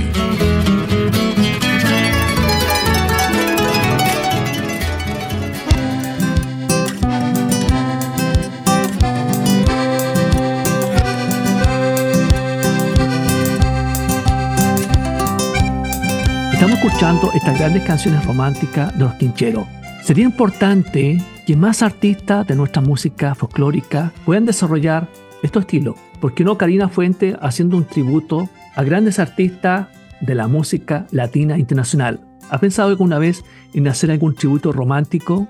Escuchando 16.83 17.31
estas 17.33 17.57
grandes 17.57 17.83
canciones 17.83 18.25
románticas 18.25 18.91
de 18.97 19.05
los 19.05 19.13
quincheros. 19.13 19.65
Sería 20.03 20.25
importante 20.25 21.17
que 21.47 21.55
más 21.55 21.81
artistas 21.81 22.45
de 22.45 22.57
nuestra 22.57 22.81
música 22.81 23.35
folclórica 23.35 24.11
puedan 24.25 24.43
desarrollar 24.43 25.07
estos 25.43 25.61
estilos. 25.61 25.95
¿Por 26.19 26.33
qué 26.33 26.43
no 26.43 26.57
Karina 26.57 26.89
Fuente 26.89 27.37
haciendo 27.41 27.77
un 27.77 27.85
tributo 27.85 28.49
a 28.75 28.83
grandes 28.83 29.17
artistas 29.19 29.87
de 30.19 30.35
la 30.35 30.49
música 30.49 31.07
latina 31.11 31.57
internacional? 31.57 32.19
¿Has 32.49 32.59
pensado 32.59 32.89
alguna 32.89 33.17
vez 33.17 33.45
en 33.73 33.87
hacer 33.87 34.11
algún 34.11 34.35
tributo 34.35 34.73
romántico? 34.73 35.47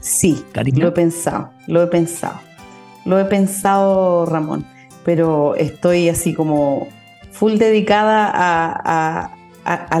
Sí, 0.00 0.44
lo 0.76 0.86
he 0.86 0.92
pensado, 0.92 1.50
lo 1.66 1.82
he 1.82 1.88
pensado. 1.88 2.38
Lo 3.04 3.18
he 3.18 3.24
pensado, 3.24 4.26
Ramón, 4.26 4.64
pero 5.04 5.56
estoy 5.56 6.08
así 6.08 6.34
como 6.34 6.86
full 7.32 7.54
dedicada 7.54 8.30
a, 8.32 9.24
a, 9.24 9.37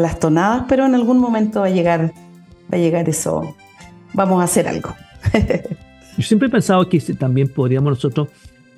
las 0.00 0.18
tonadas, 0.18 0.64
pero 0.68 0.86
en 0.86 0.94
algún 0.94 1.18
momento 1.18 1.60
va 1.60 1.66
a 1.66 1.70
llegar, 1.70 2.12
va 2.72 2.76
a 2.76 2.80
llegar 2.80 3.08
eso. 3.08 3.54
Vamos 4.14 4.40
a 4.40 4.44
hacer 4.44 4.68
algo. 4.68 4.94
Yo 6.16 6.22
siempre 6.22 6.48
he 6.48 6.50
pensado 6.50 6.88
que 6.88 6.98
también 7.00 7.48
podríamos 7.48 7.90
nosotros 7.90 8.28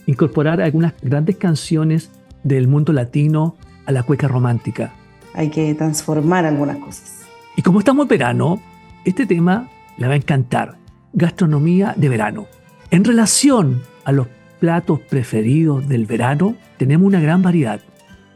incorporar 0.06 0.60
algunas 0.60 0.94
grandes 1.00 1.36
canciones 1.36 2.10
del 2.42 2.68
mundo 2.68 2.92
latino 2.92 3.56
a 3.86 3.92
la 3.92 4.02
cueca 4.02 4.28
romántica. 4.28 4.92
Hay 5.34 5.50
que 5.50 5.74
transformar 5.74 6.44
algunas 6.44 6.78
cosas. 6.78 7.20
Y 7.56 7.62
como 7.62 7.78
estamos 7.78 8.04
en 8.04 8.08
verano, 8.08 8.60
este 9.04 9.26
tema 9.26 9.68
le 9.96 10.06
va 10.06 10.14
a 10.14 10.16
encantar. 10.16 10.76
Gastronomía 11.12 11.94
de 11.96 12.08
verano. 12.08 12.46
En 12.90 13.04
relación 13.04 13.82
a 14.04 14.12
los 14.12 14.26
platos 14.58 15.00
preferidos 15.00 15.88
del 15.88 16.06
verano, 16.06 16.54
tenemos 16.76 17.06
una 17.06 17.20
gran 17.20 17.42
variedad. 17.42 17.80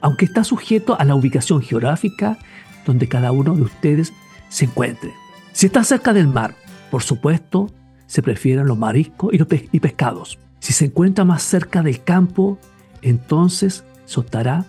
Aunque 0.04 0.26
está 0.26 0.44
sujeto 0.44 1.00
a 1.00 1.04
la 1.06 1.14
ubicación 1.14 1.62
geográfica 1.62 2.36
donde 2.84 3.08
cada 3.08 3.32
uno 3.32 3.56
de 3.56 3.62
ustedes 3.62 4.12
se 4.50 4.66
encuentre. 4.66 5.14
Si 5.52 5.64
está 5.64 5.82
cerca 5.82 6.12
del 6.12 6.28
mar, 6.28 6.54
por 6.90 7.02
supuesto, 7.02 7.70
se 8.06 8.20
prefieren 8.20 8.66
los 8.66 8.76
mariscos 8.76 9.32
y, 9.32 9.38
los 9.38 9.48
y 9.50 9.80
pescados. 9.80 10.38
Si 10.58 10.74
se 10.74 10.84
encuentra 10.84 11.24
más 11.24 11.42
cerca 11.42 11.82
del 11.82 12.04
campo, 12.04 12.58
entonces 13.00 13.82
se 14.04 14.20
optará, 14.20 14.66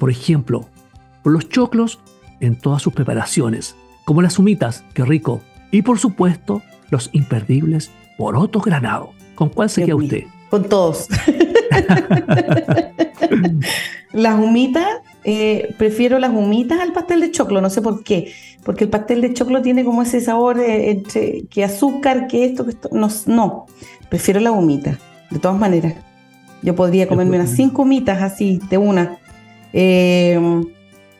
por 0.00 0.10
ejemplo, 0.10 0.68
por 1.22 1.32
los 1.32 1.48
choclos 1.48 2.00
en 2.40 2.58
todas 2.58 2.82
sus 2.82 2.92
preparaciones, 2.92 3.76
como 4.04 4.22
las 4.22 4.40
humitas, 4.40 4.82
qué 4.92 5.04
rico, 5.04 5.40
y 5.70 5.82
por 5.82 6.00
supuesto, 6.00 6.62
los 6.90 7.10
imperdibles 7.12 7.92
porotos 8.18 8.64
granados. 8.64 9.10
¿Con 9.36 9.50
cuál 9.50 9.70
se 9.70 9.84
queda 9.84 9.94
usted? 9.94 10.24
Con 10.50 10.68
todos. 10.68 11.06
las 14.12 14.38
humitas, 14.38 14.86
eh, 15.24 15.74
prefiero 15.78 16.18
las 16.18 16.30
humitas 16.30 16.80
al 16.80 16.92
pastel 16.92 17.20
de 17.20 17.30
choclo, 17.30 17.60
no 17.60 17.70
sé 17.70 17.82
por 17.82 18.04
qué, 18.04 18.32
porque 18.64 18.84
el 18.84 18.90
pastel 18.90 19.20
de 19.20 19.34
choclo 19.34 19.62
tiene 19.62 19.84
como 19.84 20.02
ese 20.02 20.20
sabor 20.20 20.60
eh, 20.60 20.90
entre 20.90 21.44
que 21.50 21.64
azúcar, 21.64 22.26
que 22.26 22.44
esto, 22.44 22.64
que 22.64 22.70
esto, 22.70 22.88
no, 22.92 23.66
prefiero 24.08 24.40
la 24.40 24.52
humita, 24.52 24.98
de 25.30 25.38
todas 25.38 25.58
maneras. 25.58 25.94
Yo 26.62 26.74
podría 26.74 27.06
comerme 27.06 27.36
unas 27.36 27.50
cinco 27.50 27.82
humitas 27.82 28.22
así, 28.22 28.58
de 28.70 28.78
una. 28.78 29.18
Eh, 29.74 30.40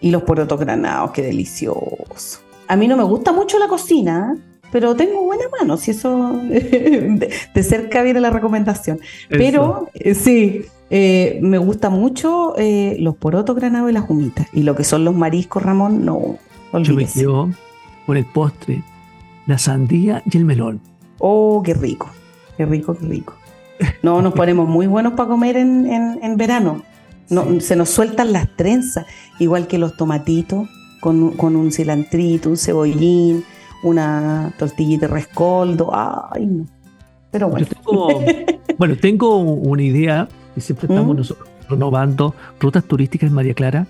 y 0.01 0.11
los 0.11 0.23
porotos 0.23 0.59
granados, 0.59 1.11
qué 1.11 1.23
delicioso. 1.23 2.41
A 2.69 2.77
mí 2.77 2.89
no 2.89 2.97
me 2.97 3.05
gusta 3.05 3.33
mucho 3.33 3.59
la 3.59 3.69
cocina, 3.69 4.37
pero 4.75 4.97
tengo 4.97 5.23
buena 5.23 5.45
mano, 5.57 5.77
si 5.77 5.93
eso 5.93 6.33
de, 6.43 7.63
cerca 7.63 8.03
viene 8.03 8.19
la 8.19 8.31
recomendación. 8.31 8.99
Pero 9.29 9.89
sí, 10.17 10.63
eh, 10.91 11.39
me 11.43 11.59
gusta 11.59 11.91
mucho 11.91 12.55
eh, 12.59 12.97
los 12.99 13.15
porotos 13.15 13.55
granados 13.55 13.89
y 13.89 13.93
las 13.95 14.11
humitas. 14.11 14.49
Y 14.53 14.65
lo 14.65 14.75
que 14.75 14.83
son 14.83 15.05
los 15.05 15.15
mariscos, 15.15 15.63
Ramón, 15.63 16.05
no. 16.05 16.39
Olvídese. 16.73 17.23
Yo 17.23 17.47
me 17.47 17.53
quedo 17.53 17.59
por 18.05 18.17
el 18.17 18.25
postre, 18.25 18.83
la 19.47 19.59
sandía 19.59 20.25
y 20.29 20.37
el 20.39 20.45
melón. 20.45 20.81
Oh, 21.21 21.63
qué 21.65 21.75
rico, 21.75 22.11
qué 22.57 22.67
rico, 22.67 22.97
qué 22.97 23.07
rico. 23.07 23.35
No, 24.03 24.23
nos 24.23 24.35
ponemos 24.35 24.69
muy 24.69 24.89
buenos 24.89 25.13
para 25.13 25.29
comer 25.29 25.57
en, 25.57 26.37
verano. 26.37 26.83
No, 27.31 27.61
Se 27.61 27.77
nos 27.77 27.91
sueltan 27.91 28.33
las 28.33 28.49
trenzas, 28.57 29.07
igual 29.39 29.69
que 29.69 29.79
los 29.79 29.97
tomatitos, 29.97 30.69
con, 30.99 31.37
con 31.37 31.55
un 31.55 31.71
cilantrito, 31.71 32.49
un 32.49 32.57
cebollín, 32.57 33.45
una 33.85 34.53
tortillita 34.59 35.07
de 35.07 35.13
rescoldo. 35.13 35.91
Ay, 35.95 36.47
no. 36.47 36.67
Pero 37.31 37.49
bueno. 37.49 37.67
tengo, 37.67 38.09
bueno, 38.79 38.97
tengo 38.97 39.39
una 39.39 39.83
idea 39.83 40.29
y 40.57 40.61
siempre 40.61 40.89
estamos 40.89 41.17
nosotros 41.17 41.49
renovando 41.69 42.35
rutas 42.61 42.85
turísticas 42.85 43.29
en 43.29 43.35
María 43.35 43.55
Clara. 43.55 43.87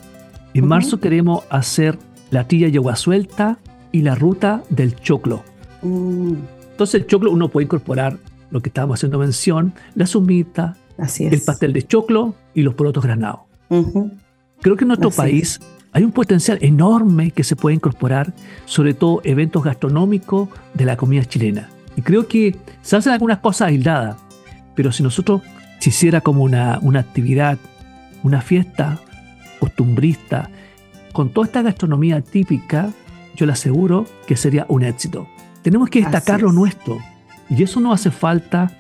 En 0.53 0.67
marzo 0.67 1.01
queremos 1.01 1.45
hacer 1.51 1.99
la 2.31 2.45
tilla 2.45 2.69
Yegua 2.69 2.97
Suelta 2.97 3.59
y 3.93 4.03
la 4.03 4.15
ruta 4.15 4.63
del 4.71 4.97
choclo. 4.97 5.43
Mm. 5.83 6.35
Entonces 6.71 7.01
el 7.01 7.07
choclo 7.07 7.31
uno 7.31 7.49
puede 7.49 7.65
incorporar 7.65 8.19
lo 8.51 8.61
que 8.61 8.69
estábamos 8.69 8.99
haciendo 8.99 9.19
mención, 9.19 9.75
la 9.95 10.07
sumita, 10.07 10.77
el 11.19 11.41
pastel 11.43 11.73
de 11.73 11.83
choclo 11.83 12.35
y 12.55 12.63
los 12.63 12.75
porotos 12.75 13.05
granados. 13.05 13.41
Creo 14.61 14.77
que 14.77 14.85
en 14.85 14.89
nuestro 14.89 15.11
país 15.11 15.61
hay 15.95 16.03
un 16.03 16.11
potencial 16.11 16.59
enorme 16.61 17.31
que 17.31 17.45
se 17.45 17.55
puede 17.55 17.77
incorporar, 17.77 18.35
sobre 18.67 18.95
todo 18.95 19.21
eventos 19.23 19.63
gastronómicos 19.63 20.49
de 20.75 20.85
la 20.85 20.97
comida 20.97 21.25
chilena. 21.25 21.71
Y 21.97 22.03
creo 22.03 22.27
que 22.27 22.57
se 22.83 22.97
hacen 22.97 23.13
algunas 23.13 23.39
cosas 23.39 23.69
aisladas, 23.69 24.17
pero 24.75 24.91
si 24.91 25.05
nosotros 25.05 25.43
se 25.79 25.91
hiciera 25.91 26.21
como 26.21 26.43
una, 26.43 26.81
una 26.83 26.99
actividad, 26.99 27.59
una 28.25 28.41
fiesta 28.41 29.01
costumbrista, 29.61 30.51
con 31.13 31.31
toda 31.31 31.47
esta 31.47 31.63
gastronomía 31.63 32.21
típica, 32.21 32.91
yo 33.37 33.47
le 33.47 33.53
aseguro 33.53 34.05
que 34.27 34.37
sería 34.37 34.67
un 34.69 34.83
éxito. 34.83 35.29
Tenemos 35.63 35.89
que 35.91 36.01
destacar 36.01 36.43
lo 36.43 36.51
nuestro. 36.51 36.99
Y 37.49 37.63
eso 37.63 37.79
no 37.79 37.93
hace 37.93 38.11
falta 38.11 38.73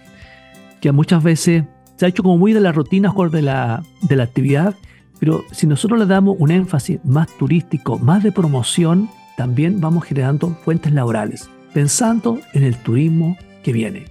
que 0.80 0.90
muchas 0.90 1.22
veces 1.22 1.62
se 1.94 2.06
ha 2.06 2.08
hecho 2.08 2.24
como 2.24 2.38
muy 2.38 2.52
de 2.52 2.60
la 2.60 2.72
rutina 2.72 3.14
de 3.30 3.42
la, 3.42 3.84
de 4.02 4.16
la 4.16 4.24
actividad, 4.24 4.74
pero 5.18 5.44
si 5.52 5.66
nosotros 5.66 5.98
le 5.98 6.06
damos 6.06 6.36
un 6.38 6.50
énfasis 6.50 6.98
más 7.04 7.28
turístico, 7.38 7.98
más 7.98 8.22
de 8.22 8.32
promoción, 8.32 9.08
también 9.36 9.80
vamos 9.80 10.04
generando 10.04 10.56
fuentes 10.64 10.92
laborales, 10.92 11.48
pensando 11.72 12.38
en 12.52 12.62
el 12.62 12.76
turismo 12.76 13.36
que 13.62 13.72
viene. 13.72 14.04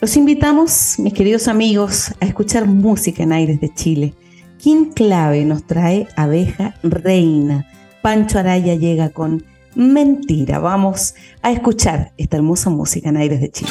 Los 0.00 0.16
invitamos, 0.16 0.96
mis 0.98 1.12
queridos 1.12 1.48
amigos, 1.48 2.12
a 2.20 2.26
escuchar 2.26 2.66
música 2.66 3.24
en 3.24 3.32
Aires 3.32 3.60
de 3.60 3.74
Chile. 3.74 4.14
Kim 4.58 4.92
Clave 4.92 5.44
nos 5.44 5.64
trae 5.64 6.06
Abeja 6.16 6.74
Reina. 6.82 7.66
Pancho 8.02 8.38
Araya 8.38 8.74
llega 8.74 9.10
con 9.10 9.44
Mentira. 9.74 10.58
Vamos 10.60 11.14
a 11.42 11.50
escuchar 11.50 12.12
esta 12.16 12.36
hermosa 12.36 12.70
música 12.70 13.08
en 13.08 13.16
Aires 13.16 13.40
de 13.40 13.50
Chile. 13.50 13.70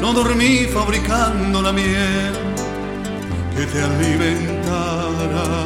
No 0.00 0.12
dormí 0.12 0.66
fabricando 0.66 1.62
la 1.62 1.72
miel 1.72 2.34
que 3.56 3.64
te 3.66 3.82
alimentara. 3.82 5.64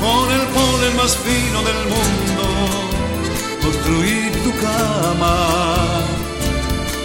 Con 0.00 0.32
el 0.32 0.46
polen 0.56 0.96
más 0.96 1.16
fino 1.16 1.62
del 1.62 1.88
mundo, 1.94 2.44
construí 3.62 4.30
tu 4.44 4.52
cama. 4.66 5.36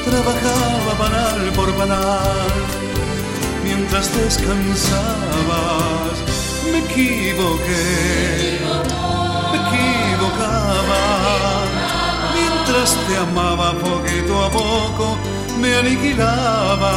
Trabajaba 0.05 0.93
banal 0.99 1.41
por 1.55 1.69
banal, 1.77 2.51
mientras 3.63 4.05
descansabas, 4.15 6.15
me 6.71 6.79
equivoqué 6.79 8.23
Te 12.73 13.15
amaba 13.15 13.71
poquito 13.73 14.43
a 14.43 14.49
poco, 14.49 15.15
me 15.59 15.75
aniquilaba. 15.75 16.91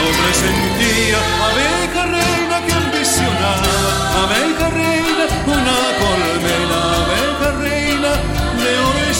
No 0.00 0.08
presentía 0.24 1.18
abeja 1.48 2.02
reina 2.06 2.56
que 2.64 2.72
ambicionaba, 2.72 3.92
abeja 4.24 4.70
reina, 4.70 5.24
una 5.54 5.78
colmena, 6.00 6.78
abeja 6.96 7.48
reina 7.60 8.10
de 8.60 8.70
oro 8.88 9.02
y 9.04 9.14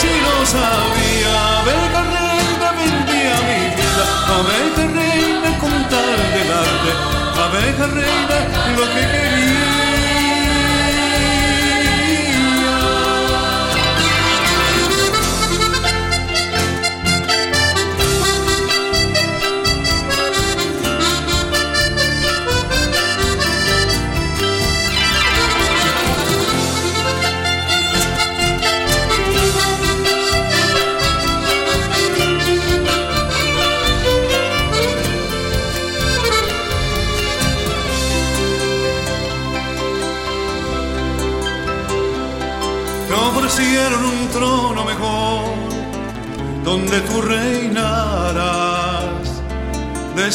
Si 0.00 0.12
no 0.24 0.34
sabía, 0.56 1.32
abeja 1.60 2.00
reina 2.16 2.68
vendía 2.80 3.36
mi 3.48 3.60
vida, 3.76 4.04
abeja 4.38 4.84
reina 4.98 5.50
con 5.60 5.74
tal 5.92 6.18
de 6.32 6.42
darte, 6.48 6.90
abeja 7.44 7.86
reina 7.94 8.36
lo 8.74 8.84
que 8.94 9.02
quería. 9.12 9.67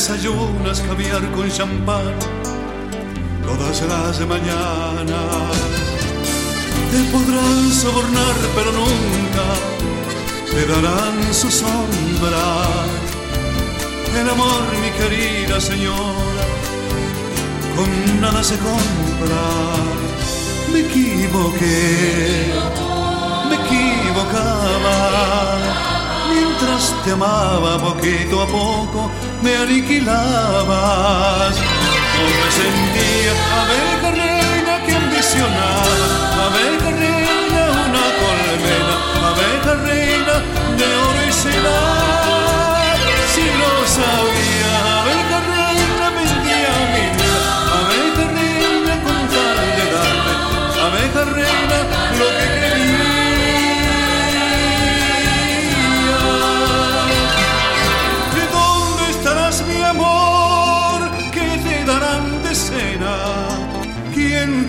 Desayunas 0.04 0.82
caviar 0.82 1.24
con 1.32 1.50
champán 1.50 2.12
todas 3.42 3.82
las 3.84 4.20
mañanas. 4.28 5.56
Te 6.92 7.04
podrán 7.10 7.72
sobornar, 7.72 8.36
pero 8.54 8.74
nunca 8.74 9.46
te 10.52 10.68
darán 10.68 11.34
su 11.34 11.50
sombra. 11.50 12.68
El 14.20 14.30
amor, 14.30 14.64
mi 14.82 14.92
querida 14.92 15.62
señora, 15.62 16.46
con 17.78 18.20
nada 18.20 18.44
se 18.44 18.58
compra. 18.58 19.44
Me 20.74 20.80
equivoqué, 20.82 22.52
me 23.48 23.56
equivocaba. 23.56 24.98
Mientras 26.30 26.94
te 27.06 27.12
amaba 27.12 27.78
poquito 27.78 28.42
a 28.42 28.48
poco, 28.48 29.10
me 29.44 29.56
aniquilabas. 29.58 31.56
No 32.16 32.24
me 32.40 32.50
sentía 32.60 33.34
abeja 33.62 34.10
reina 34.22 34.74
que 34.86 34.92
ambicionaba, 34.96 36.08
abeja 36.46 36.90
reina 37.02 37.62
una 37.86 38.06
colmena, 38.22 38.96
abeja 39.30 39.74
reina 39.88 40.36
de 40.80 40.88
oro 41.08 41.22
y. 41.28 41.32
Si 43.34 43.46
lo 43.60 43.74
sabía, 43.98 44.72
abeja 45.02 45.38
reina 45.50 45.63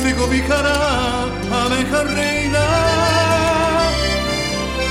¿Quién 0.05 0.17
te 0.17 0.23
cobijará, 0.23 1.25
abeja 1.65 2.03
reina? 2.03 2.67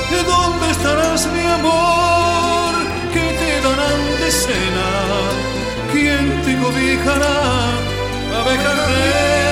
¿De 0.10 0.24
dónde 0.24 0.72
estarás 0.72 1.28
mi 1.28 1.46
amor? 1.46 2.74
¿Qué 3.14 3.20
te 3.40 3.62
darán 3.62 4.02
de 4.20 4.32
cena? 4.32 4.90
¿Quién 5.92 6.42
te 6.42 6.58
cobijará, 6.58 7.36
abeja 8.40 8.74
reina? 8.88 9.43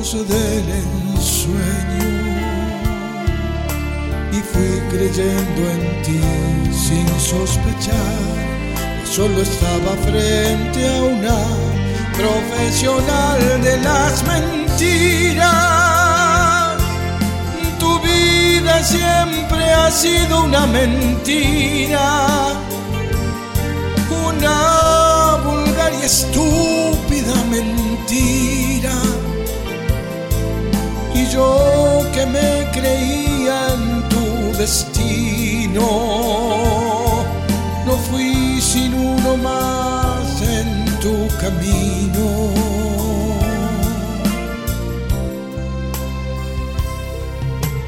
Del 0.00 0.64
ensueño 1.12 2.08
y 4.32 4.40
fui 4.40 4.80
creyendo 4.88 5.70
en 5.70 6.02
ti 6.02 6.20
sin 6.72 7.06
sospechar 7.20 8.40
solo 9.04 9.42
estaba 9.42 9.94
frente 10.02 10.88
a 10.88 11.02
una 11.02 11.38
profesional 12.16 13.62
de 13.62 13.76
las 13.82 14.22
mentiras. 14.22 15.48
Tu 17.78 18.00
vida 18.00 18.82
siempre 18.82 19.70
ha 19.70 19.90
sido 19.90 20.44
una 20.44 20.66
mentira, 20.66 22.54
una 24.28 25.36
vulgar 25.44 25.92
y 26.00 26.06
estúpida 26.06 27.34
mentira. 27.50 29.09
Yo 31.32 32.04
que 32.12 32.26
me 32.26 32.68
creía 32.72 33.68
en 33.74 34.08
tu 34.08 34.58
destino, 34.58 35.86
no 37.86 37.92
fui 38.10 38.60
sin 38.60 38.92
uno 38.94 39.36
más 39.36 40.42
en 40.42 40.84
tu 40.98 41.28
camino. 41.38 42.50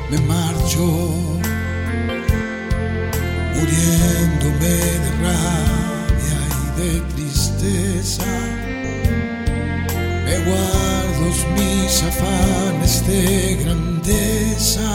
Me 0.08 0.18
marcho 0.18 0.84
muriéndome 3.56 4.74
de 5.02 5.10
rabia 5.24 6.40
y 6.60 6.80
de 6.80 7.00
tristeza. 7.12 8.41
Mis 11.92 12.02
afanes 12.04 13.06
de 13.06 13.56
grandeza. 13.62 14.88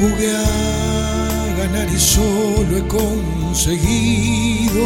Jugué 0.00 0.30
a 0.34 1.56
ganar 1.58 1.88
y 1.94 1.98
solo 1.98 2.72
he 2.78 2.86
conseguido 2.88 4.84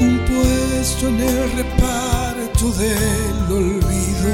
un 0.00 0.18
puesto 0.28 1.08
en 1.08 1.20
el 1.20 1.52
reparto 1.52 2.70
del 2.82 3.56
olvido. 3.60 4.32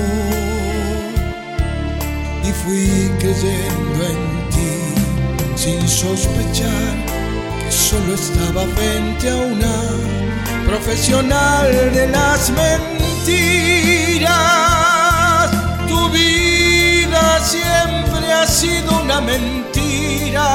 Y 2.48 2.52
fui 2.60 3.10
creyendo 3.18 3.98
en 4.12 4.20
ti 4.54 4.74
sin 5.54 5.86
sospechar 5.86 6.94
que 7.62 7.70
solo 7.70 8.14
estaba 8.14 8.62
frente 8.76 9.30
a 9.30 9.36
una 9.36 9.76
profesional 10.66 11.70
de 11.92 12.08
las 12.08 12.50
mentiras. 12.50 13.05
Tu 13.26 13.32
vida 16.10 17.40
siempre 17.40 18.32
ha 18.32 18.46
sido 18.46 19.00
una 19.02 19.20
mentira, 19.20 20.46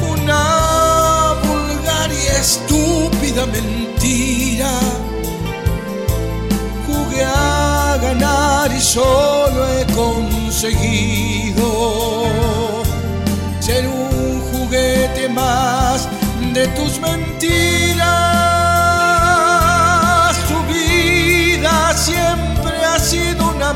una 0.00 1.34
vulgar 1.46 2.10
y 2.10 2.26
estúpida 2.40 3.44
mentira. 3.44 4.70
Jugué 6.86 7.22
a 7.22 7.98
ganar 8.00 8.72
y 8.74 8.80
solo 8.80 9.68
he 9.78 9.84
conseguido 9.92 11.66
ser 13.60 13.86
un 13.88 14.40
juguete 14.52 15.28
más 15.28 16.08
de 16.54 16.66
tus 16.68 16.98
mentiras. 16.98 17.91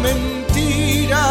mentira, 0.06 1.24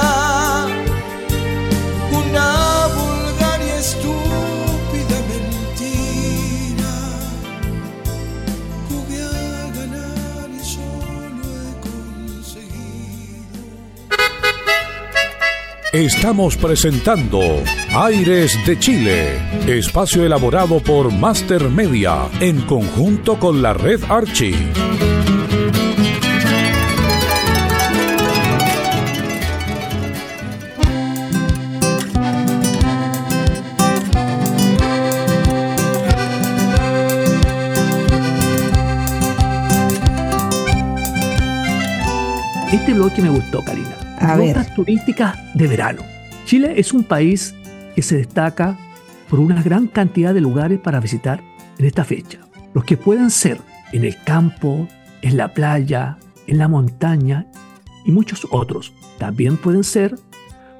una 2.11 2.87
vulgar 2.95 3.59
y 3.61 3.69
estúpida 3.79 5.17
mentira. 5.33 6.93
Jugué 8.89 9.23
a 9.23 9.71
ganar 9.77 10.49
y 10.49 10.63
solo 10.65 11.43
he 11.61 11.71
conseguido. 11.87 13.63
Estamos 15.93 16.57
presentando 16.57 17.39
Aires 17.95 18.57
de 18.65 18.77
Chile, 18.77 19.39
espacio 19.67 20.25
elaborado 20.25 20.81
por 20.81 21.11
Master 21.13 21.69
Media 21.69 22.27
en 22.41 22.61
conjunto 22.61 23.39
con 23.39 23.61
la 23.61 23.73
red 23.73 24.01
Archie. 24.09 25.24
Este 42.75 42.93
bloque 42.93 43.21
me 43.21 43.29
gustó, 43.29 43.63
Karina. 43.63 43.95
A 44.19 44.35
ver. 44.35 44.49
Rutas 44.49 44.75
turísticas 44.75 45.37
de 45.53 45.65
verano. 45.65 46.01
Chile 46.43 46.73
es 46.75 46.91
un 46.91 47.05
país 47.05 47.55
que 47.95 48.01
se 48.01 48.17
destaca 48.17 48.77
por 49.29 49.39
una 49.39 49.63
gran 49.63 49.87
cantidad 49.87 50.33
de 50.33 50.41
lugares 50.41 50.81
para 50.81 50.99
visitar 50.99 51.41
en 51.77 51.85
esta 51.85 52.03
fecha. 52.03 52.39
Los 52.73 52.83
que 52.83 52.97
pueden 52.97 53.29
ser 53.29 53.61
en 53.93 54.03
el 54.03 54.21
campo, 54.25 54.89
en 55.21 55.37
la 55.37 55.53
playa, 55.53 56.17
en 56.47 56.57
la 56.57 56.67
montaña 56.67 57.47
y 58.05 58.11
muchos 58.11 58.45
otros. 58.51 58.91
También 59.19 59.55
pueden 59.55 59.85
ser 59.85 60.19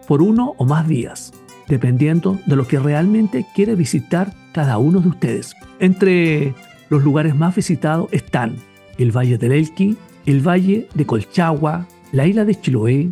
por 0.05 0.21
uno 0.21 0.53
o 0.57 0.65
más 0.65 0.89
días, 0.89 1.31
dependiendo 1.69 2.37
de 2.45 2.57
lo 2.57 2.67
que 2.67 2.77
realmente 2.77 3.45
quiere 3.55 3.73
visitar 3.75 4.33
cada 4.51 4.79
uno 4.79 4.99
de 4.99 5.07
ustedes. 5.07 5.55
Entre 5.79 6.55
los 6.89 7.05
lugares 7.05 7.35
más 7.35 7.55
visitados 7.55 8.09
están 8.11 8.57
el 8.97 9.15
Valle 9.15 9.37
del 9.37 9.53
Elqui, 9.53 9.95
el 10.25 10.41
Valle 10.47 10.87
de 10.93 11.05
Colchagua, 11.05 11.87
la 12.11 12.25
isla 12.27 12.45
de 12.45 12.59
Chiloé, 12.59 13.09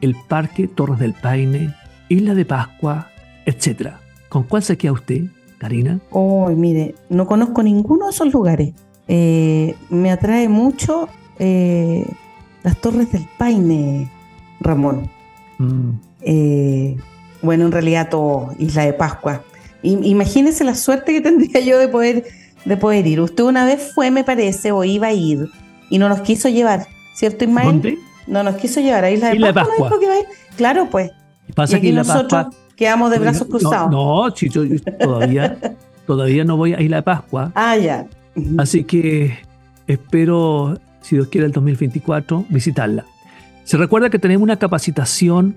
el 0.00 0.16
Parque 0.28 0.68
Torres 0.68 0.98
del 0.98 1.14
Paine, 1.14 1.74
Isla 2.08 2.34
de 2.34 2.44
Pascua, 2.44 3.08
etc. 3.46 3.90
¿Con 4.28 4.44
cuál 4.44 4.62
se 4.62 4.76
queda 4.76 4.92
usted, 4.92 5.24
Karina? 5.58 6.00
Oh, 6.10 6.48
mire, 6.50 6.94
no 7.08 7.26
conozco 7.26 7.62
ninguno 7.62 8.06
de 8.06 8.10
esos 8.12 8.32
lugares. 8.32 8.72
Eh, 9.08 9.74
me 9.90 10.10
atrae 10.10 10.48
mucho 10.48 11.08
eh, 11.38 12.04
las 12.62 12.76
Torres 12.80 13.10
del 13.12 13.26
Paine, 13.38 14.10
Ramón. 14.60 15.08
Mm, 15.58 15.90
Eh, 16.22 16.96
bueno, 17.42 17.66
en 17.66 17.72
realidad 17.72 18.08
todo, 18.10 18.52
Isla 18.58 18.84
de 18.84 18.92
Pascua. 18.92 19.42
I- 19.82 20.00
imagínese 20.10 20.64
la 20.64 20.74
suerte 20.74 21.12
que 21.12 21.20
tendría 21.20 21.60
yo 21.64 21.78
de 21.78 21.88
poder, 21.88 22.24
de 22.64 22.76
poder 22.76 23.06
ir. 23.06 23.20
Usted 23.20 23.44
una 23.44 23.64
vez 23.64 23.92
fue, 23.94 24.10
me 24.10 24.24
parece, 24.24 24.72
o 24.72 24.82
iba 24.84 25.06
a 25.08 25.12
ir, 25.12 25.48
y 25.90 25.98
no 25.98 26.08
nos 26.08 26.20
quiso 26.20 26.48
llevar, 26.48 26.86
¿cierto, 27.14 27.44
Ismael? 27.44 27.66
¿Dónde? 27.66 27.98
No 28.26 28.42
nos 28.42 28.56
quiso 28.56 28.80
llevar 28.80 29.04
a 29.04 29.10
Isla 29.10 29.28
de 29.30 29.36
Isla 29.36 29.46
de 29.48 29.54
Pascua. 29.54 29.74
¿no 29.78 29.84
Pascua. 29.84 29.88
dijo 29.88 30.00
que 30.00 30.04
iba 30.06 30.14
a 30.14 30.18
ir? 30.18 30.26
Claro, 30.56 30.88
pues. 30.90 31.10
Y 31.48 31.52
que 31.52 31.76
aquí 31.76 31.88
Isla 31.88 32.02
nosotros 32.02 32.44
Pascua... 32.44 32.60
quedamos 32.76 33.10
de 33.10 33.18
brazos 33.18 33.48
No, 33.48 33.58
cruzados. 33.58 33.90
No, 33.90 34.30
si 34.36 34.48
yo 34.50 34.64
yo 34.64 34.76
todavía, 35.00 35.58
todavía 36.06 36.44
no 36.44 36.56
voy 36.56 36.74
a 36.74 36.80
Isla 36.82 36.96
de 36.96 37.02
Pascua. 37.02 37.52
Ah, 37.54 37.76
ya. 37.76 38.06
Así 38.58 38.84
que 38.84 39.38
espero, 39.86 40.78
si 41.00 41.16
Dios 41.16 41.28
quiere, 41.28 41.46
el 41.46 41.52
2024 41.52 42.44
visitarla. 42.50 43.04
Se 43.64 43.76
recuerda 43.76 44.10
que 44.10 44.18
tenemos 44.18 44.42
una 44.42 44.56
capacitación 44.58 45.56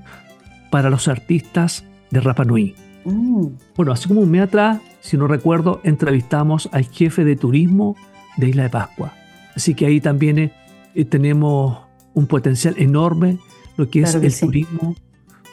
para 0.70 0.90
los 0.90 1.08
artistas 1.08 1.84
de 2.10 2.20
Rapa 2.22 2.44
Nui. 2.46 2.76
Mm, 3.06 3.48
Bueno, 3.76 3.92
hace 3.92 4.08
como 4.08 4.22
un 4.22 4.32
mes 4.32 4.44
atrás, 4.44 4.80
si 5.02 5.18
no 5.18 5.28
recuerdo, 5.28 5.82
entrevistamos 5.84 6.70
al 6.72 6.86
jefe 6.86 7.24
de 7.26 7.36
turismo 7.36 7.96
de 8.38 8.50
Isla 8.50 8.64
de 8.64 8.70
Pascua. 8.70 9.14
Así 9.56 9.74
que 9.74 9.86
ahí 9.86 10.02
también 10.02 10.40
eh, 10.40 10.54
eh, 10.96 11.06
tenemos 11.06 11.80
un 12.14 12.28
potencial 12.28 12.76
enorme 12.78 13.38
lo 13.78 13.90
que 13.90 14.02
es 14.02 14.16
que 14.16 14.26
el 14.26 14.32
sí. 14.32 14.46
turismo 14.46 14.96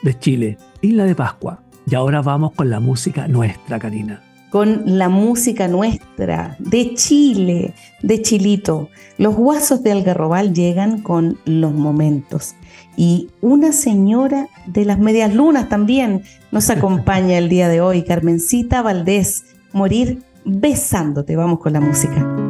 de 0.02 0.18
Chile. 0.18 0.58
Isla 0.82 1.04
de 1.04 1.14
Pascua. 1.14 1.62
Y 1.90 1.94
ahora 1.94 2.20
vamos 2.20 2.52
con 2.52 2.68
la 2.70 2.80
música 2.80 3.28
nuestra, 3.28 3.78
Karina. 3.78 4.22
con 4.50 4.82
la 4.98 5.08
música 5.08 5.68
nuestra, 5.68 6.56
de 6.58 6.94
Chile, 6.94 7.74
de 8.02 8.22
Chilito. 8.22 8.90
Los 9.16 9.34
guasos 9.34 9.82
de 9.82 9.92
Algarrobal 9.92 10.52
llegan 10.52 11.00
con 11.02 11.38
los 11.44 11.72
momentos. 11.72 12.54
Y 12.96 13.28
una 13.40 13.72
señora 13.72 14.48
de 14.66 14.84
las 14.84 14.98
medias 14.98 15.34
lunas 15.34 15.68
también 15.68 16.22
nos 16.50 16.68
acompaña 16.70 17.38
el 17.38 17.48
día 17.48 17.68
de 17.68 17.80
hoy, 17.80 18.02
Carmencita 18.02 18.82
Valdés, 18.82 19.44
Morir 19.72 20.22
besándote. 20.44 21.36
Vamos 21.36 21.60
con 21.60 21.72
la 21.72 21.80
música. 21.80 22.47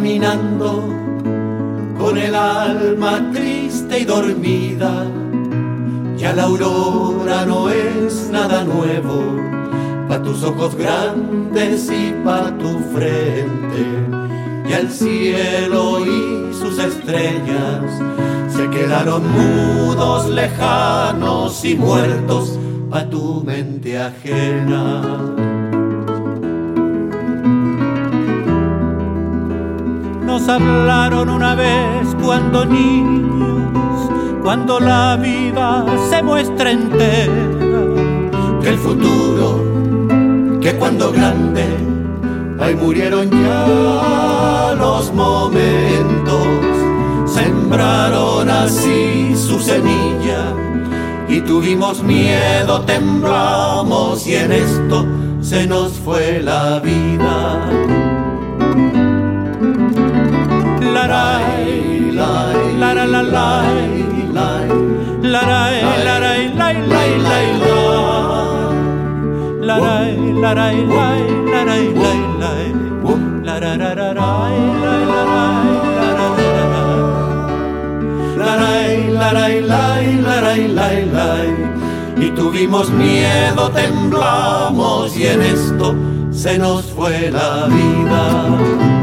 Caminando 0.00 0.82
con 1.98 2.16
el 2.16 2.34
alma 2.34 3.30
triste 3.34 3.98
y 3.98 4.04
dormida. 4.06 5.04
Ya 6.16 6.32
la 6.32 6.44
aurora 6.44 7.44
no 7.44 7.68
es 7.68 8.30
nada 8.32 8.64
nuevo 8.64 9.36
pa' 10.08 10.22
tus 10.22 10.42
ojos 10.42 10.74
grandes 10.74 11.90
y 11.90 12.14
pa' 12.24 12.50
tu 12.56 12.78
frente. 12.94 13.84
Y 14.70 14.72
el 14.72 14.90
cielo 14.90 16.06
y 16.06 16.54
sus 16.54 16.78
estrellas 16.78 17.84
se 18.48 18.70
quedaron 18.70 19.22
mudos, 19.30 20.30
lejanos 20.30 21.62
y 21.62 21.74
muertos 21.74 22.58
pa' 22.88 23.04
tu 23.10 23.42
mente 23.44 23.98
ajena. 23.98 25.39
Hablaron 30.48 31.28
una 31.28 31.54
vez 31.54 32.16
cuando 32.22 32.64
niños, 32.64 34.10
cuando 34.42 34.80
la 34.80 35.16
vida 35.16 35.84
se 36.08 36.22
muestra 36.22 36.70
entera, 36.70 37.32
que 38.62 38.68
el 38.68 38.78
futuro, 38.78 39.64
que 40.60 40.74
cuando 40.76 41.12
grande, 41.12 41.64
ahí 42.60 42.74
murieron 42.74 43.30
ya 43.30 44.74
los 44.78 45.12
momentos, 45.12 46.46
sembraron 47.26 48.48
así 48.48 49.34
su 49.36 49.58
semilla 49.60 50.54
y 51.28 51.40
tuvimos 51.40 52.02
miedo, 52.02 52.80
temblamos 52.82 54.26
y 54.26 54.34
en 54.34 54.52
esto 54.52 55.06
se 55.40 55.66
nos 55.66 55.92
fue 55.92 56.40
la 56.42 56.80
vida. 56.80 57.89
Y 82.16 82.30
tuvimos 82.32 82.90
miedo, 82.90 83.70
temblamos 83.70 85.16
y 85.16 85.26
en 85.26 85.42
esto 85.42 85.94
se 86.30 86.58
nos 86.58 86.84
fue 86.86 87.30
la 87.30 87.66
vida. 87.66 88.99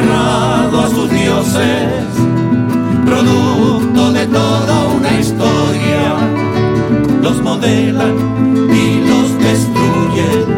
A 0.00 0.88
sus 0.94 1.10
dioses, 1.10 2.06
producto 3.04 4.12
de 4.12 4.26
toda 4.26 4.86
una 4.86 5.18
historia, 5.18 6.16
los 7.20 7.42
modelan 7.42 8.14
y 8.72 9.00
los 9.08 9.36
destruyen, 9.38 10.56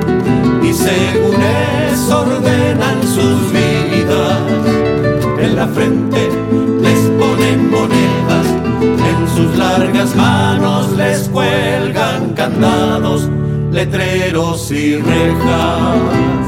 y 0.62 0.72
según 0.72 1.42
eso 1.90 2.20
ordenan 2.20 3.02
sus 3.02 3.52
vidas. 3.52 4.40
En 5.40 5.56
la 5.56 5.66
frente 5.68 6.28
les 6.82 6.98
ponen 7.18 7.70
monedas, 7.70 8.46
en 8.82 9.28
sus 9.36 9.56
largas 9.56 10.14
manos 10.16 10.92
les 10.96 11.28
cuelgan 11.28 12.34
candados, 12.34 13.28
letreros 13.72 14.70
y 14.70 14.96
rejas. 14.96 16.40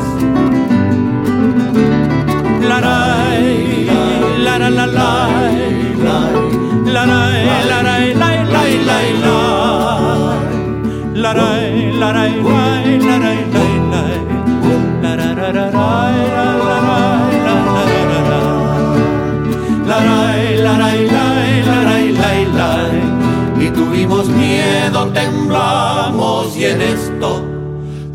Y 23.63 23.71
tuvimos 23.71 24.29
miedo, 24.29 25.07
temblamos 25.13 26.57
y 26.57 26.65
en 26.65 26.83
esto 26.83 27.45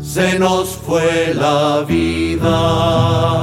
se 0.00 0.38
nos 0.38 0.68
fue 0.76 1.34
la 1.34 1.84
vida. 1.86 3.37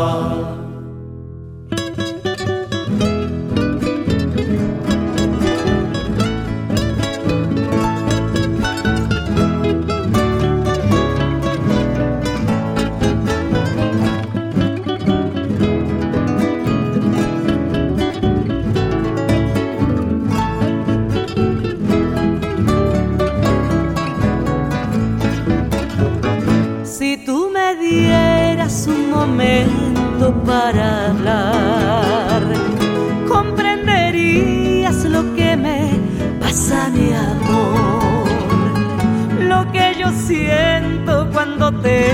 Cuando 41.46 41.72
te 41.82 42.14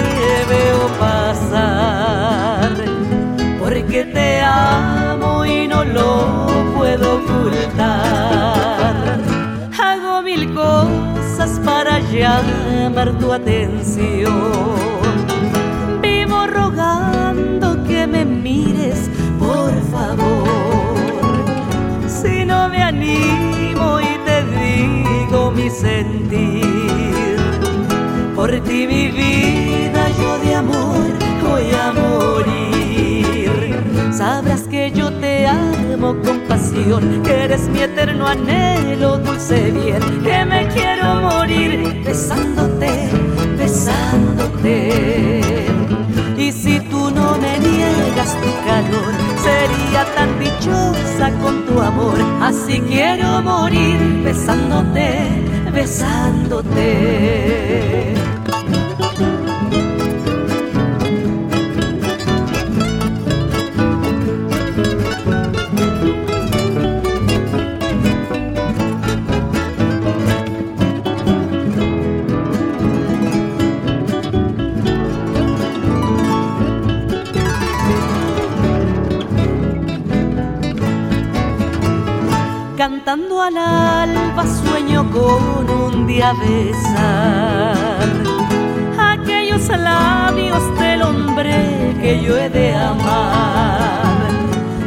veo 0.50 0.88
pasar. 1.00 2.72
Porque 3.60 4.04
te 4.04 4.42
amo 4.42 5.46
y 5.46 5.68
no 5.68 5.84
lo 5.86 6.48
puedo 6.76 7.18
ocultar. 7.20 7.60
Hago 9.80 10.22
mil 10.22 10.54
cosas 10.54 11.60
para 11.64 12.00
llamar 12.00 13.18
tu 13.20 13.32
atención 13.32 14.92
me 18.08 18.26
mires, 18.26 19.10
por 19.40 19.72
favor. 19.92 20.96
Si 22.08 22.46
no 22.46 22.70
me 22.70 22.82
animo 22.82 24.00
y 24.00 24.18
te 24.26 24.44
digo 24.60 25.52
mi 25.52 25.70
sentir, 25.70 26.61
ti 28.66 28.88
mi 28.88 29.08
vida 29.12 30.10
yo 30.20 30.40
de 30.40 30.56
amor 30.56 31.06
voy 31.44 31.72
a 31.72 31.92
morir. 31.92 33.52
Sabrás 34.12 34.62
que 34.64 34.92
yo 34.92 35.12
te 35.14 35.48
amo 35.48 36.16
con 36.24 36.40
pasión, 36.42 37.22
que 37.24 37.44
eres 37.46 37.68
mi 37.70 37.82
eterno 37.82 38.28
anhelo, 38.28 39.18
dulce 39.18 39.72
bien, 39.72 40.02
que 40.24 40.46
me 40.46 40.68
quiero 40.68 41.22
morir 41.22 42.04
besándote, 42.06 43.10
besándote. 43.58 45.42
Y 46.38 46.52
si 46.52 46.80
tú 46.82 47.12
no 47.12 47.38
me 47.38 47.60
niegas 47.60 48.36
tu 48.42 48.52
calor, 48.68 49.14
sería 49.46 50.06
tan 50.16 50.40
dichosa 50.40 51.32
con 51.42 51.66
tu 51.66 51.80
amor. 51.80 52.18
Así 52.42 52.80
quiero 52.82 53.42
morir 53.42 54.22
besándote, 54.24 55.28
besándote. 55.74 57.22
Al 83.42 83.58
alba 83.58 84.44
sueño 84.46 85.10
con 85.12 85.70
un 85.70 86.06
día 86.06 86.34
besar 86.34 88.08
aquellos 89.00 89.68
labios 89.68 90.80
del 90.80 91.02
hombre 91.02 91.96
que 92.02 92.22
yo 92.24 92.38
he 92.38 92.50
de 92.50 92.74
amar. 92.74 94.30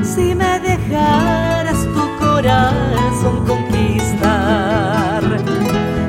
Si 0.02 0.34
me 0.34 0.60
dejaras 0.60 1.84
tu 1.94 2.18
corazón 2.24 3.44
conquistar, 3.46 5.22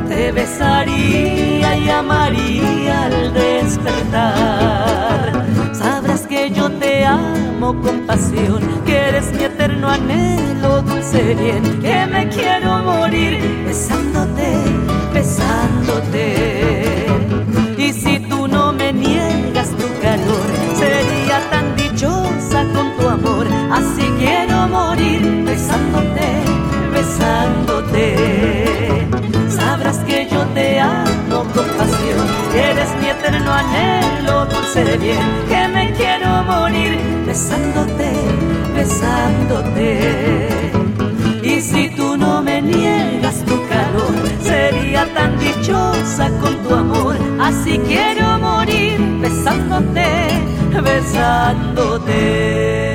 te 0.08 0.32
besaría 0.32 1.78
y 1.78 1.90
amaría 1.90 3.06
al 3.06 3.34
despertar. 3.34 5.32
Sabrás 5.74 6.28
que 6.28 6.52
yo 6.52 6.70
te 6.70 7.06
amo 7.06 7.76
con 7.82 8.02
pasión, 8.06 8.62
eterno 9.66 9.90
anhelo, 9.90 10.84
dulce 10.84 11.34
bien, 11.34 11.82
que 11.82 12.06
me 12.06 12.30
quiero 12.30 12.84
morir 12.84 13.40
besándote, 13.66 14.48
besándote. 15.12 17.08
Y 17.76 17.92
si 17.92 18.20
tú 18.20 18.48
no 18.48 18.72
me 18.74 18.94
niegas 18.94 19.70
tu 19.70 19.88
calor, 20.04 20.46
sería 20.76 21.40
tan 21.50 21.76
dichosa 21.76 22.64
con 22.76 22.96
tu 22.96 23.10
amor. 23.10 23.48
Así 23.72 24.08
quiero 24.20 24.68
morir 24.68 25.44
besándote, 25.46 26.28
besándote. 26.94 29.08
Sabrás 29.50 29.98
que 30.00 30.28
yo 30.32 30.46
te 30.54 30.80
amo 30.80 31.44
con 31.56 31.66
pasión, 31.80 32.28
eres 32.54 32.90
mi 33.02 33.10
eterno 33.10 33.52
anhelo, 33.52 34.46
dulce 34.46 34.98
bien, 34.98 35.26
que 35.50 35.68
me 35.70 35.92
quiero 35.94 36.44
morir 36.44 37.00
besándote, 37.26 38.12
besándote. 38.86 40.50
Y 41.44 41.60
si 41.62 41.90
tú 41.90 42.18
no 42.18 42.42
me 42.42 42.60
niegas 42.62 43.44
tu 43.46 43.56
calor, 43.68 44.16
sería 44.42 45.06
tan 45.14 45.38
dichosa 45.40 46.30
con 46.42 46.56
tu 46.64 46.74
amor. 46.74 47.16
Así 47.40 47.78
quiero 47.80 48.40
morir 48.40 49.00
besándote, 49.22 50.30
besándote. 50.84 52.95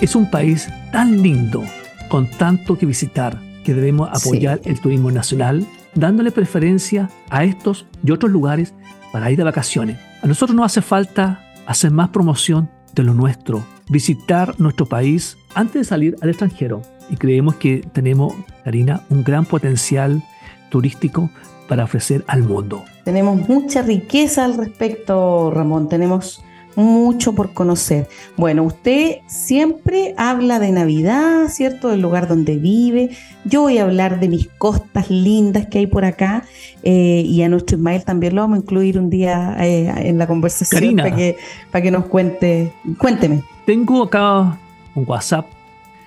Es 0.00 0.14
un 0.14 0.30
país 0.30 0.68
tan 0.92 1.22
lindo, 1.22 1.64
con 2.08 2.30
tanto 2.30 2.78
que 2.78 2.86
visitar, 2.86 3.40
que 3.64 3.74
debemos 3.74 4.08
apoyar 4.12 4.60
el 4.64 4.80
turismo 4.80 5.10
nacional, 5.10 5.66
dándole 5.94 6.30
preferencia 6.30 7.10
a 7.30 7.42
estos 7.42 7.84
y 8.04 8.12
otros 8.12 8.30
lugares 8.30 8.74
para 9.12 9.30
ir 9.30 9.38
de 9.38 9.44
vacaciones. 9.44 9.98
A 10.22 10.28
nosotros 10.28 10.54
nos 10.54 10.66
hace 10.66 10.82
falta 10.82 11.44
hacer 11.66 11.90
más 11.90 12.10
promoción 12.10 12.70
de 12.94 13.02
lo 13.02 13.12
nuestro, 13.12 13.64
visitar 13.88 14.54
nuestro 14.60 14.86
país 14.86 15.36
antes 15.54 15.74
de 15.74 15.84
salir 15.84 16.16
al 16.22 16.28
extranjero. 16.28 16.82
Y 17.10 17.16
creemos 17.16 17.56
que 17.56 17.78
tenemos, 17.92 18.34
Karina, 18.64 19.02
un 19.10 19.24
gran 19.24 19.46
potencial 19.46 20.22
turístico 20.70 21.28
para 21.68 21.84
ofrecer 21.84 22.24
al 22.28 22.44
mundo. 22.44 22.84
Tenemos 23.04 23.48
mucha 23.48 23.82
riqueza 23.82 24.44
al 24.44 24.56
respecto, 24.56 25.50
Ramón. 25.50 25.88
Tenemos 25.88 26.42
mucho 26.78 27.32
por 27.32 27.52
conocer. 27.54 28.08
Bueno, 28.36 28.62
usted 28.62 29.16
siempre 29.26 30.14
habla 30.16 30.60
de 30.60 30.70
Navidad, 30.70 31.48
¿cierto? 31.48 31.88
Del 31.88 32.00
lugar 32.00 32.28
donde 32.28 32.56
vive. 32.56 33.10
Yo 33.44 33.62
voy 33.62 33.78
a 33.78 33.82
hablar 33.82 34.20
de 34.20 34.28
mis 34.28 34.46
costas 34.46 35.10
lindas 35.10 35.66
que 35.66 35.80
hay 35.80 35.86
por 35.88 36.04
acá 36.04 36.44
eh, 36.84 37.24
y 37.26 37.42
a 37.42 37.48
nuestro 37.48 37.76
Ismael 37.76 38.04
también 38.04 38.36
lo 38.36 38.42
vamos 38.42 38.58
a 38.58 38.62
incluir 38.62 38.96
un 38.96 39.10
día 39.10 39.56
eh, 39.58 40.08
en 40.08 40.18
la 40.18 40.28
conversación 40.28 40.94
para 40.94 41.16
que, 41.16 41.36
para 41.72 41.82
que 41.82 41.90
nos 41.90 42.06
cuente. 42.06 42.72
Cuénteme. 42.96 43.42
Tengo 43.66 44.04
acá 44.04 44.56
un 44.94 45.04
WhatsApp 45.04 45.46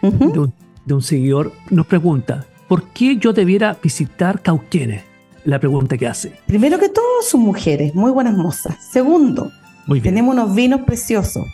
de, 0.01 0.39
un, 0.39 0.53
de 0.85 0.93
un 0.93 1.01
seguidor. 1.01 1.51
Nos 1.69 1.85
pregunta, 1.85 2.45
¿por 2.69 2.83
qué 2.93 3.17
yo 3.17 3.33
debiera 3.33 3.77
visitar 3.83 4.41
Cauquenes? 4.41 5.03
La 5.43 5.59
pregunta 5.59 5.97
que 5.97 6.07
hace. 6.07 6.31
Primero 6.45 6.79
que 6.79 6.87
todo, 6.87 7.23
son 7.23 7.41
mujeres, 7.41 7.93
muy 7.93 8.11
buenas 8.11 8.37
mozas. 8.37 8.77
Segundo, 8.91 9.51
tenemos 10.01 10.33
unos 10.33 10.55
vinos 10.55 10.81
preciosos. 10.81 11.45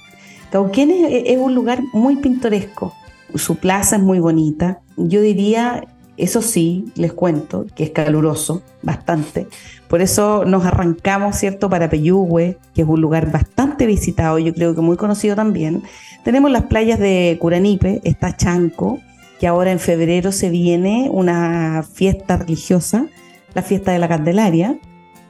Cauquenes 0.51 1.23
es 1.25 1.37
un 1.37 1.55
lugar 1.55 1.81
muy 1.93 2.17
pintoresco. 2.17 2.93
Su 3.35 3.57
plaza 3.57 3.97
es 3.97 4.01
muy 4.01 4.19
bonita. 4.19 4.79
Yo 4.95 5.21
diría, 5.21 5.83
eso 6.17 6.41
sí, 6.41 6.85
les 6.95 7.13
cuento, 7.13 7.65
que 7.75 7.83
es 7.83 7.89
caluroso, 7.91 8.63
bastante. 8.81 9.47
Por 9.87 10.01
eso 10.01 10.45
nos 10.45 10.65
arrancamos, 10.65 11.35
¿cierto?, 11.35 11.69
para 11.69 11.89
Peyúgue, 11.89 12.57
que 12.73 12.81
es 12.81 12.87
un 12.87 13.01
lugar 13.01 13.31
bastante 13.31 13.85
visitado, 13.85 14.39
yo 14.39 14.53
creo 14.53 14.73
que 14.73 14.81
muy 14.81 14.97
conocido 14.97 15.35
también. 15.35 15.83
Tenemos 16.23 16.51
las 16.51 16.63
playas 16.63 16.99
de 16.99 17.37
Curanipe, 17.39 18.01
está 18.03 18.35
Chanco, 18.35 18.99
que 19.39 19.47
ahora 19.47 19.71
en 19.71 19.79
febrero 19.79 20.31
se 20.31 20.49
viene 20.49 21.09
una 21.11 21.83
fiesta 21.83 22.37
religiosa, 22.37 23.05
la 23.53 23.61
fiesta 23.61 23.91
de 23.91 23.99
la 23.99 24.07
Candelaria. 24.07 24.77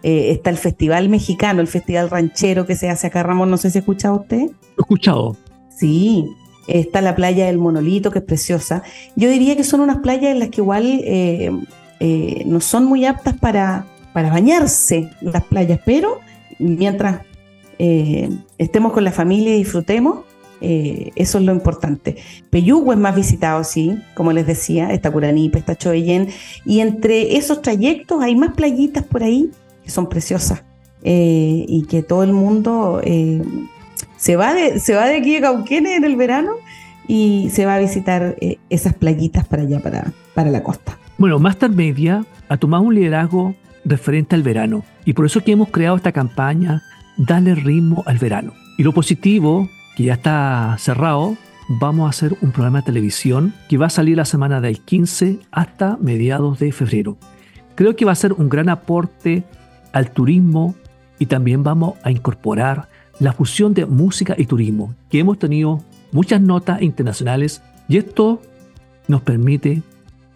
Eh, 0.03 0.31
está 0.31 0.49
el 0.49 0.57
Festival 0.57 1.09
Mexicano, 1.09 1.61
el 1.61 1.67
Festival 1.67 2.09
Ranchero 2.09 2.65
que 2.65 2.75
se 2.75 2.89
hace 2.89 3.07
acá, 3.07 3.23
Ramón, 3.23 3.49
no 3.49 3.57
sé 3.57 3.71
si 3.71 3.77
ha 3.77 3.81
escuchado 3.81 4.21
usted. 4.21 4.41
He 4.41 4.81
escuchado. 4.81 5.35
Sí, 5.69 6.25
está 6.67 7.01
la 7.01 7.15
playa 7.15 7.45
del 7.47 7.57
Monolito, 7.57 8.11
que 8.11 8.19
es 8.19 8.25
preciosa. 8.25 8.83
Yo 9.15 9.29
diría 9.29 9.55
que 9.55 9.63
son 9.63 9.81
unas 9.81 9.97
playas 9.97 10.31
en 10.31 10.39
las 10.39 10.49
que 10.49 10.61
igual 10.61 10.85
eh, 11.03 11.51
eh, 11.99 12.43
no 12.45 12.59
son 12.61 12.85
muy 12.85 13.05
aptas 13.05 13.37
para, 13.37 13.85
para 14.13 14.29
bañarse 14.29 15.09
las 15.21 15.43
playas, 15.43 15.79
pero 15.85 16.19
mientras 16.59 17.21
estemos 17.79 18.91
con 18.91 19.03
la 19.03 19.11
familia 19.11 19.53
y 19.53 19.59
disfrutemos, 19.59 20.21
eh, 20.61 21.11
eso 21.15 21.37
es 21.37 21.43
lo 21.43 21.51
importante. 21.53 22.17
Peyúgue 22.49 22.93
es 22.93 22.99
más 22.99 23.15
visitado, 23.15 23.63
sí, 23.63 23.97
como 24.15 24.31
les 24.31 24.47
decía, 24.47 24.91
está 24.91 25.11
Curanipe, 25.11 25.59
está 25.59 25.75
Chovellén, 25.75 26.29
y 26.65 26.79
entre 26.79 27.37
esos 27.37 27.61
trayectos 27.61 28.21
hay 28.21 28.35
más 28.35 28.53
playitas 28.53 29.03
por 29.03 29.23
ahí 29.23 29.51
son 29.87 30.09
preciosas 30.09 30.63
eh, 31.03 31.65
y 31.67 31.85
que 31.85 32.03
todo 32.03 32.23
el 32.23 32.33
mundo 32.33 33.01
eh, 33.03 33.41
se, 34.17 34.35
va 34.35 34.53
de, 34.53 34.79
se 34.79 34.95
va 34.95 35.05
de 35.05 35.17
aquí 35.17 35.37
a 35.37 35.41
Cauquenes 35.41 35.97
en 35.97 36.03
el 36.03 36.15
verano 36.15 36.51
y 37.07 37.49
se 37.51 37.65
va 37.65 37.75
a 37.75 37.79
visitar 37.79 38.35
esas 38.69 38.93
playitas 38.93 39.45
para 39.47 39.63
allá, 39.63 39.79
para, 39.79 40.11
para 40.33 40.51
la 40.51 40.61
costa. 40.61 40.97
Bueno, 41.17 41.39
Master 41.39 41.69
Media 41.69 42.25
ha 42.49 42.57
tomado 42.57 42.83
un 42.83 42.93
liderazgo 42.93 43.55
referente 43.85 44.35
al 44.35 44.43
verano 44.43 44.83
y 45.05 45.13
por 45.13 45.25
eso 45.25 45.41
que 45.41 45.53
hemos 45.53 45.69
creado 45.69 45.95
esta 45.95 46.11
campaña, 46.11 46.83
Dale 47.17 47.55
ritmo 47.55 48.03
al 48.05 48.19
verano. 48.19 48.53
Y 48.77 48.83
lo 48.83 48.93
positivo 48.93 49.67
que 49.95 50.03
ya 50.03 50.13
está 50.13 50.75
cerrado, 50.77 51.35
vamos 51.67 52.05
a 52.05 52.09
hacer 52.09 52.37
un 52.41 52.51
programa 52.51 52.81
de 52.81 52.85
televisión 52.85 53.55
que 53.67 53.77
va 53.77 53.87
a 53.87 53.89
salir 53.89 54.17
la 54.17 54.25
semana 54.25 54.61
del 54.61 54.79
15 54.79 55.39
hasta 55.49 55.97
mediados 55.99 56.59
de 56.59 56.71
febrero. 56.71 57.17
Creo 57.73 57.95
que 57.95 58.05
va 58.05 58.11
a 58.11 58.15
ser 58.15 58.33
un 58.33 58.49
gran 58.49 58.69
aporte 58.69 59.43
al 59.93 60.11
turismo 60.11 60.75
y 61.19 61.25
también 61.25 61.63
vamos 61.63 61.95
a 62.03 62.11
incorporar 62.11 62.89
la 63.19 63.33
fusión 63.33 63.73
de 63.73 63.85
música 63.85 64.35
y 64.37 64.45
turismo, 64.45 64.93
que 65.09 65.19
hemos 65.19 65.39
tenido 65.39 65.81
muchas 66.11 66.41
notas 66.41 66.81
internacionales 66.81 67.61
y 67.87 67.97
esto 67.97 68.41
nos 69.07 69.21
permite 69.21 69.81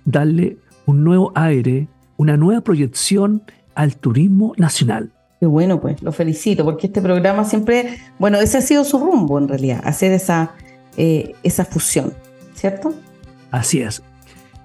darle 0.06 0.58
un 0.86 1.04
nuevo 1.04 1.32
aire, 1.36 1.88
una 2.18 2.38
nueva 2.38 2.62
proyección 2.62 3.44
al 3.76 3.96
turismo 3.96 4.54
nacional. 4.58 5.12
Qué 5.40 5.46
bueno, 5.46 5.82
pues 5.82 6.02
lo 6.02 6.12
felicito, 6.12 6.64
porque 6.64 6.88
este 6.88 7.02
programa 7.02 7.46
siempre, 7.46 7.98
bueno, 8.20 8.40
ese 8.40 8.60
ha 8.60 8.62
sido 8.62 8.84
su 8.84 9.00
rumbo 9.00 9.40
en 9.40 9.48
realidad, 9.48 9.82
hacer 9.84 10.12
esa, 10.12 10.52
eh, 10.98 11.34
esa 11.44 11.66
fusión, 11.66 12.14
¿cierto? 12.54 12.94
Así 13.50 13.82
es. 13.82 14.04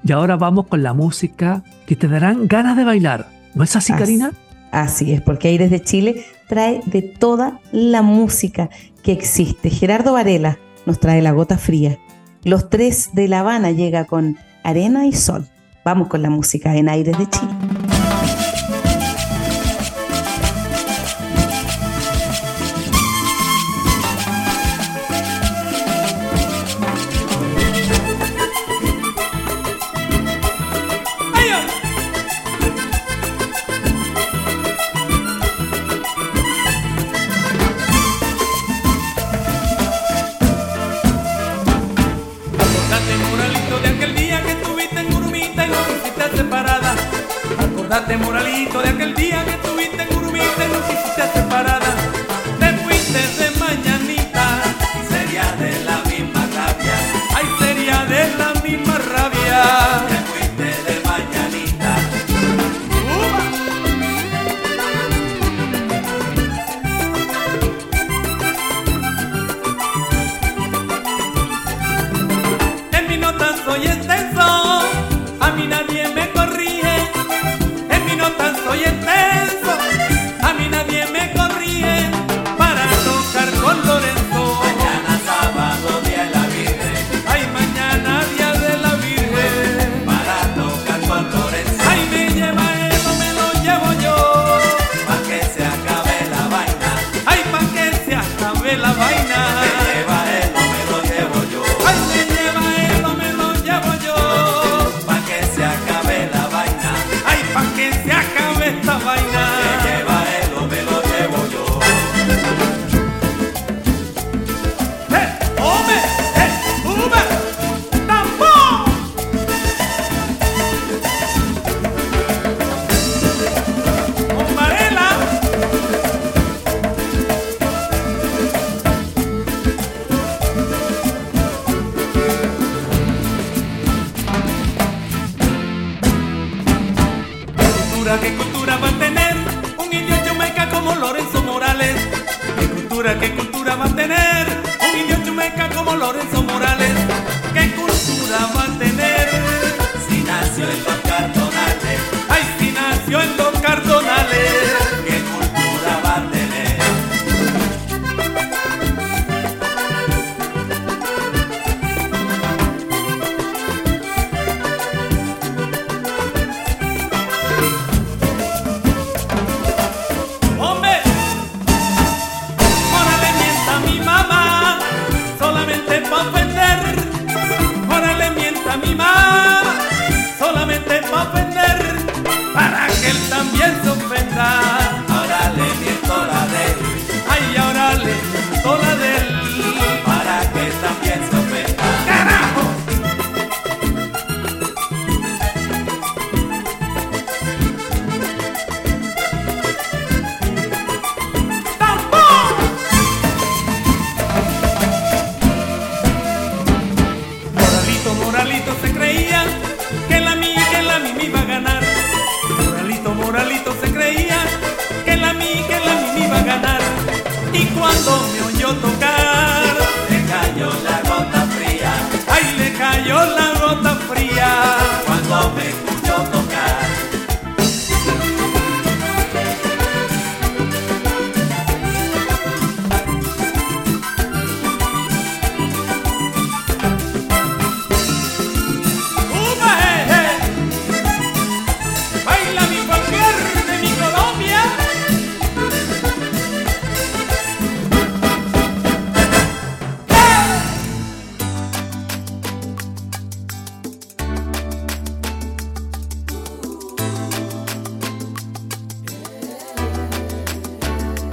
Y 0.04 0.12
ahora 0.12 0.36
vamos 0.36 0.66
con 0.66 0.82
la 0.82 0.92
música 0.92 1.64
que 1.86 1.96
te 1.96 2.08
darán 2.08 2.46
ganas 2.46 2.76
de 2.76 2.84
bailar. 2.84 3.28
¿No 3.54 3.64
es 3.64 3.74
así, 3.74 3.92
Karina? 3.92 4.32
Así 4.70 5.12
es, 5.12 5.20
porque 5.20 5.48
Aires 5.48 5.70
de 5.70 5.80
Chile 5.80 6.24
trae 6.48 6.80
de 6.86 7.02
toda 7.02 7.60
la 7.72 8.02
música 8.02 8.70
que 9.02 9.12
existe. 9.12 9.70
Gerardo 9.70 10.12
Varela 10.12 10.58
nos 10.84 11.00
trae 11.00 11.22
La 11.22 11.32
Gota 11.32 11.58
Fría. 11.58 11.98
Los 12.44 12.70
tres 12.70 13.10
de 13.12 13.28
La 13.28 13.40
Habana 13.40 13.70
llega 13.70 14.04
con 14.04 14.36
Arena 14.62 15.06
y 15.06 15.12
Sol. 15.12 15.46
Vamos 15.84 16.08
con 16.08 16.22
la 16.22 16.30
música 16.30 16.76
en 16.76 16.88
Aires 16.88 17.16
de 17.18 17.28
Chile. 17.28 17.85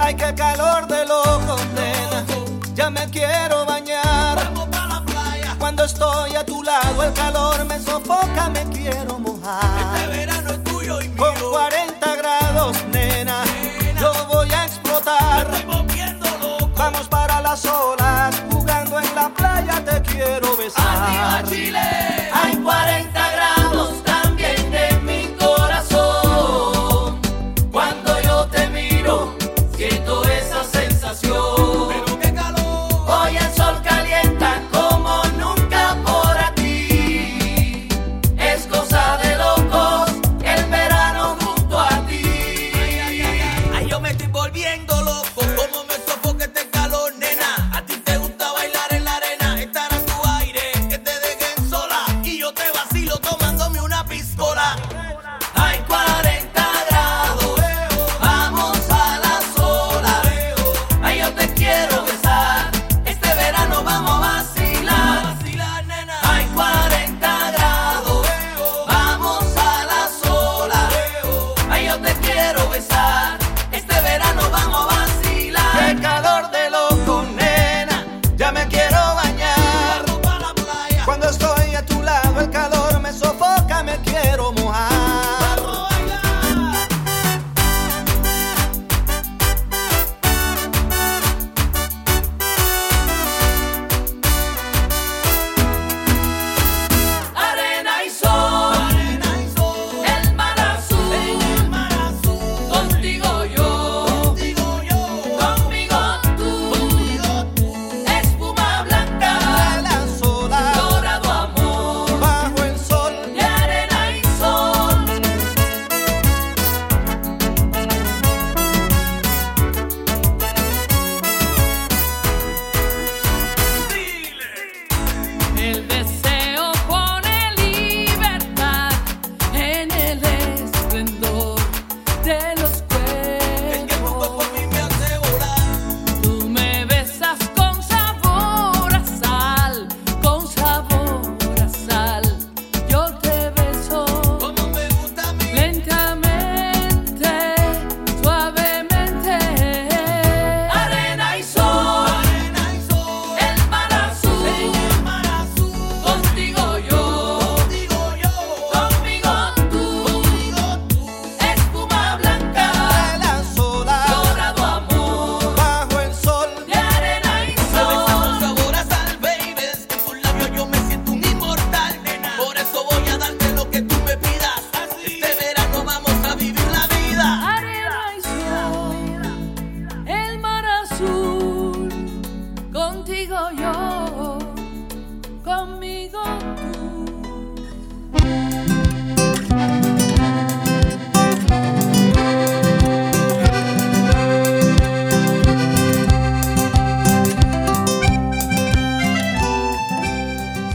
Ay, 0.04 0.14
qué 0.16 0.34
calor 0.34 0.86
de 0.86 1.06
loco, 1.06 1.56
nena. 1.74 2.26
Ya 2.74 2.90
me 2.90 3.08
quiero 3.08 3.64
bañar. 3.64 4.36
Cuando 5.58 5.84
estoy 5.84 6.36
a 6.36 6.44
tu 6.44 6.62
lado, 6.62 7.04
el 7.04 7.12
calor 7.14 7.64
me 7.64 7.80
sofoca, 7.80 8.50
me 8.50 8.68
quiero 8.68 9.18
mojar. 9.18 9.96
Este 9.96 10.06
verano 10.18 10.50
es 10.50 10.64
tuyo 10.64 11.00
y 11.00 11.08
mío. 11.08 11.16
Con 11.16 11.50
40 11.52 12.16
grados, 12.16 12.76
nena, 12.92 13.44
yo 13.98 14.12
voy 14.30 14.52
a 14.52 14.66
explotar. 14.66 15.48
Vamos 16.76 17.08
para 17.08 17.40
las 17.40 17.64
olas, 17.64 18.42
jugando 18.50 19.00
en 19.00 19.14
la 19.14 19.30
playa, 19.30 19.82
te 19.86 20.02
quiero 20.02 20.54
besar. 20.58 21.46
Hay 21.46 21.70
40 21.70 22.23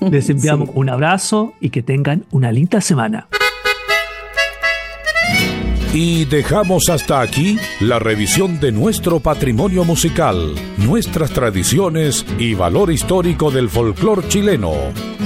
Les 0.00 0.28
enviamos 0.30 0.70
un 0.74 0.88
abrazo 0.88 1.54
y 1.60 1.70
que 1.70 1.82
tengan 1.82 2.24
una 2.30 2.52
linda 2.52 2.80
semana. 2.80 3.28
Y 5.92 6.26
dejamos 6.26 6.90
hasta 6.90 7.22
aquí 7.22 7.58
la 7.80 7.98
revisión 7.98 8.60
de 8.60 8.70
nuestro 8.70 9.20
patrimonio 9.20 9.82
musical, 9.82 10.54
nuestras 10.76 11.30
tradiciones 11.30 12.26
y 12.38 12.52
valor 12.52 12.92
histórico 12.92 13.50
del 13.50 13.70
folclor 13.70 14.28
chileno. 14.28 14.74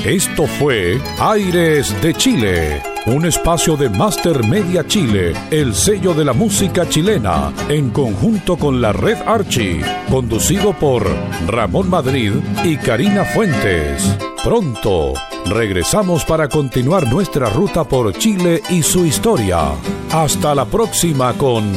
Esto 0.05 0.47
fue 0.47 1.01
Aires 1.19 1.93
de 2.01 2.15
Chile, 2.15 2.83
un 3.07 3.25
espacio 3.25 3.77
de 3.77 3.89
Master 3.89 4.45
Media 4.47 4.87
Chile, 4.87 5.33
el 5.51 5.75
sello 5.75 6.13
de 6.15 6.25
la 6.25 6.33
música 6.33 6.89
chilena, 6.89 7.53
en 7.69 7.91
conjunto 7.91 8.57
con 8.57 8.81
la 8.81 8.93
Red 8.93 9.19
Archie, 9.27 9.81
conducido 10.11 10.73
por 10.73 11.07
Ramón 11.47 11.89
Madrid 11.89 12.33
y 12.65 12.77
Karina 12.77 13.25
Fuentes. 13.25 14.17
Pronto 14.45 15.15
regresamos 15.47 16.25
para 16.25 16.49
continuar 16.49 17.07
nuestra 17.11 17.49
ruta 17.49 17.85
por 17.85 18.13
Chile 18.13 18.63
y 18.71 18.83
su 18.83 19.07
historia. 19.07 19.73
Hasta 20.13 20.55
la 20.55 20.67
próxima 20.67 21.33
con 21.35 21.73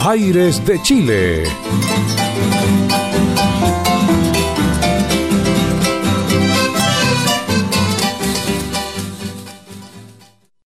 Aires 0.00 0.64
de 0.64 0.82
Chile. 0.82 1.44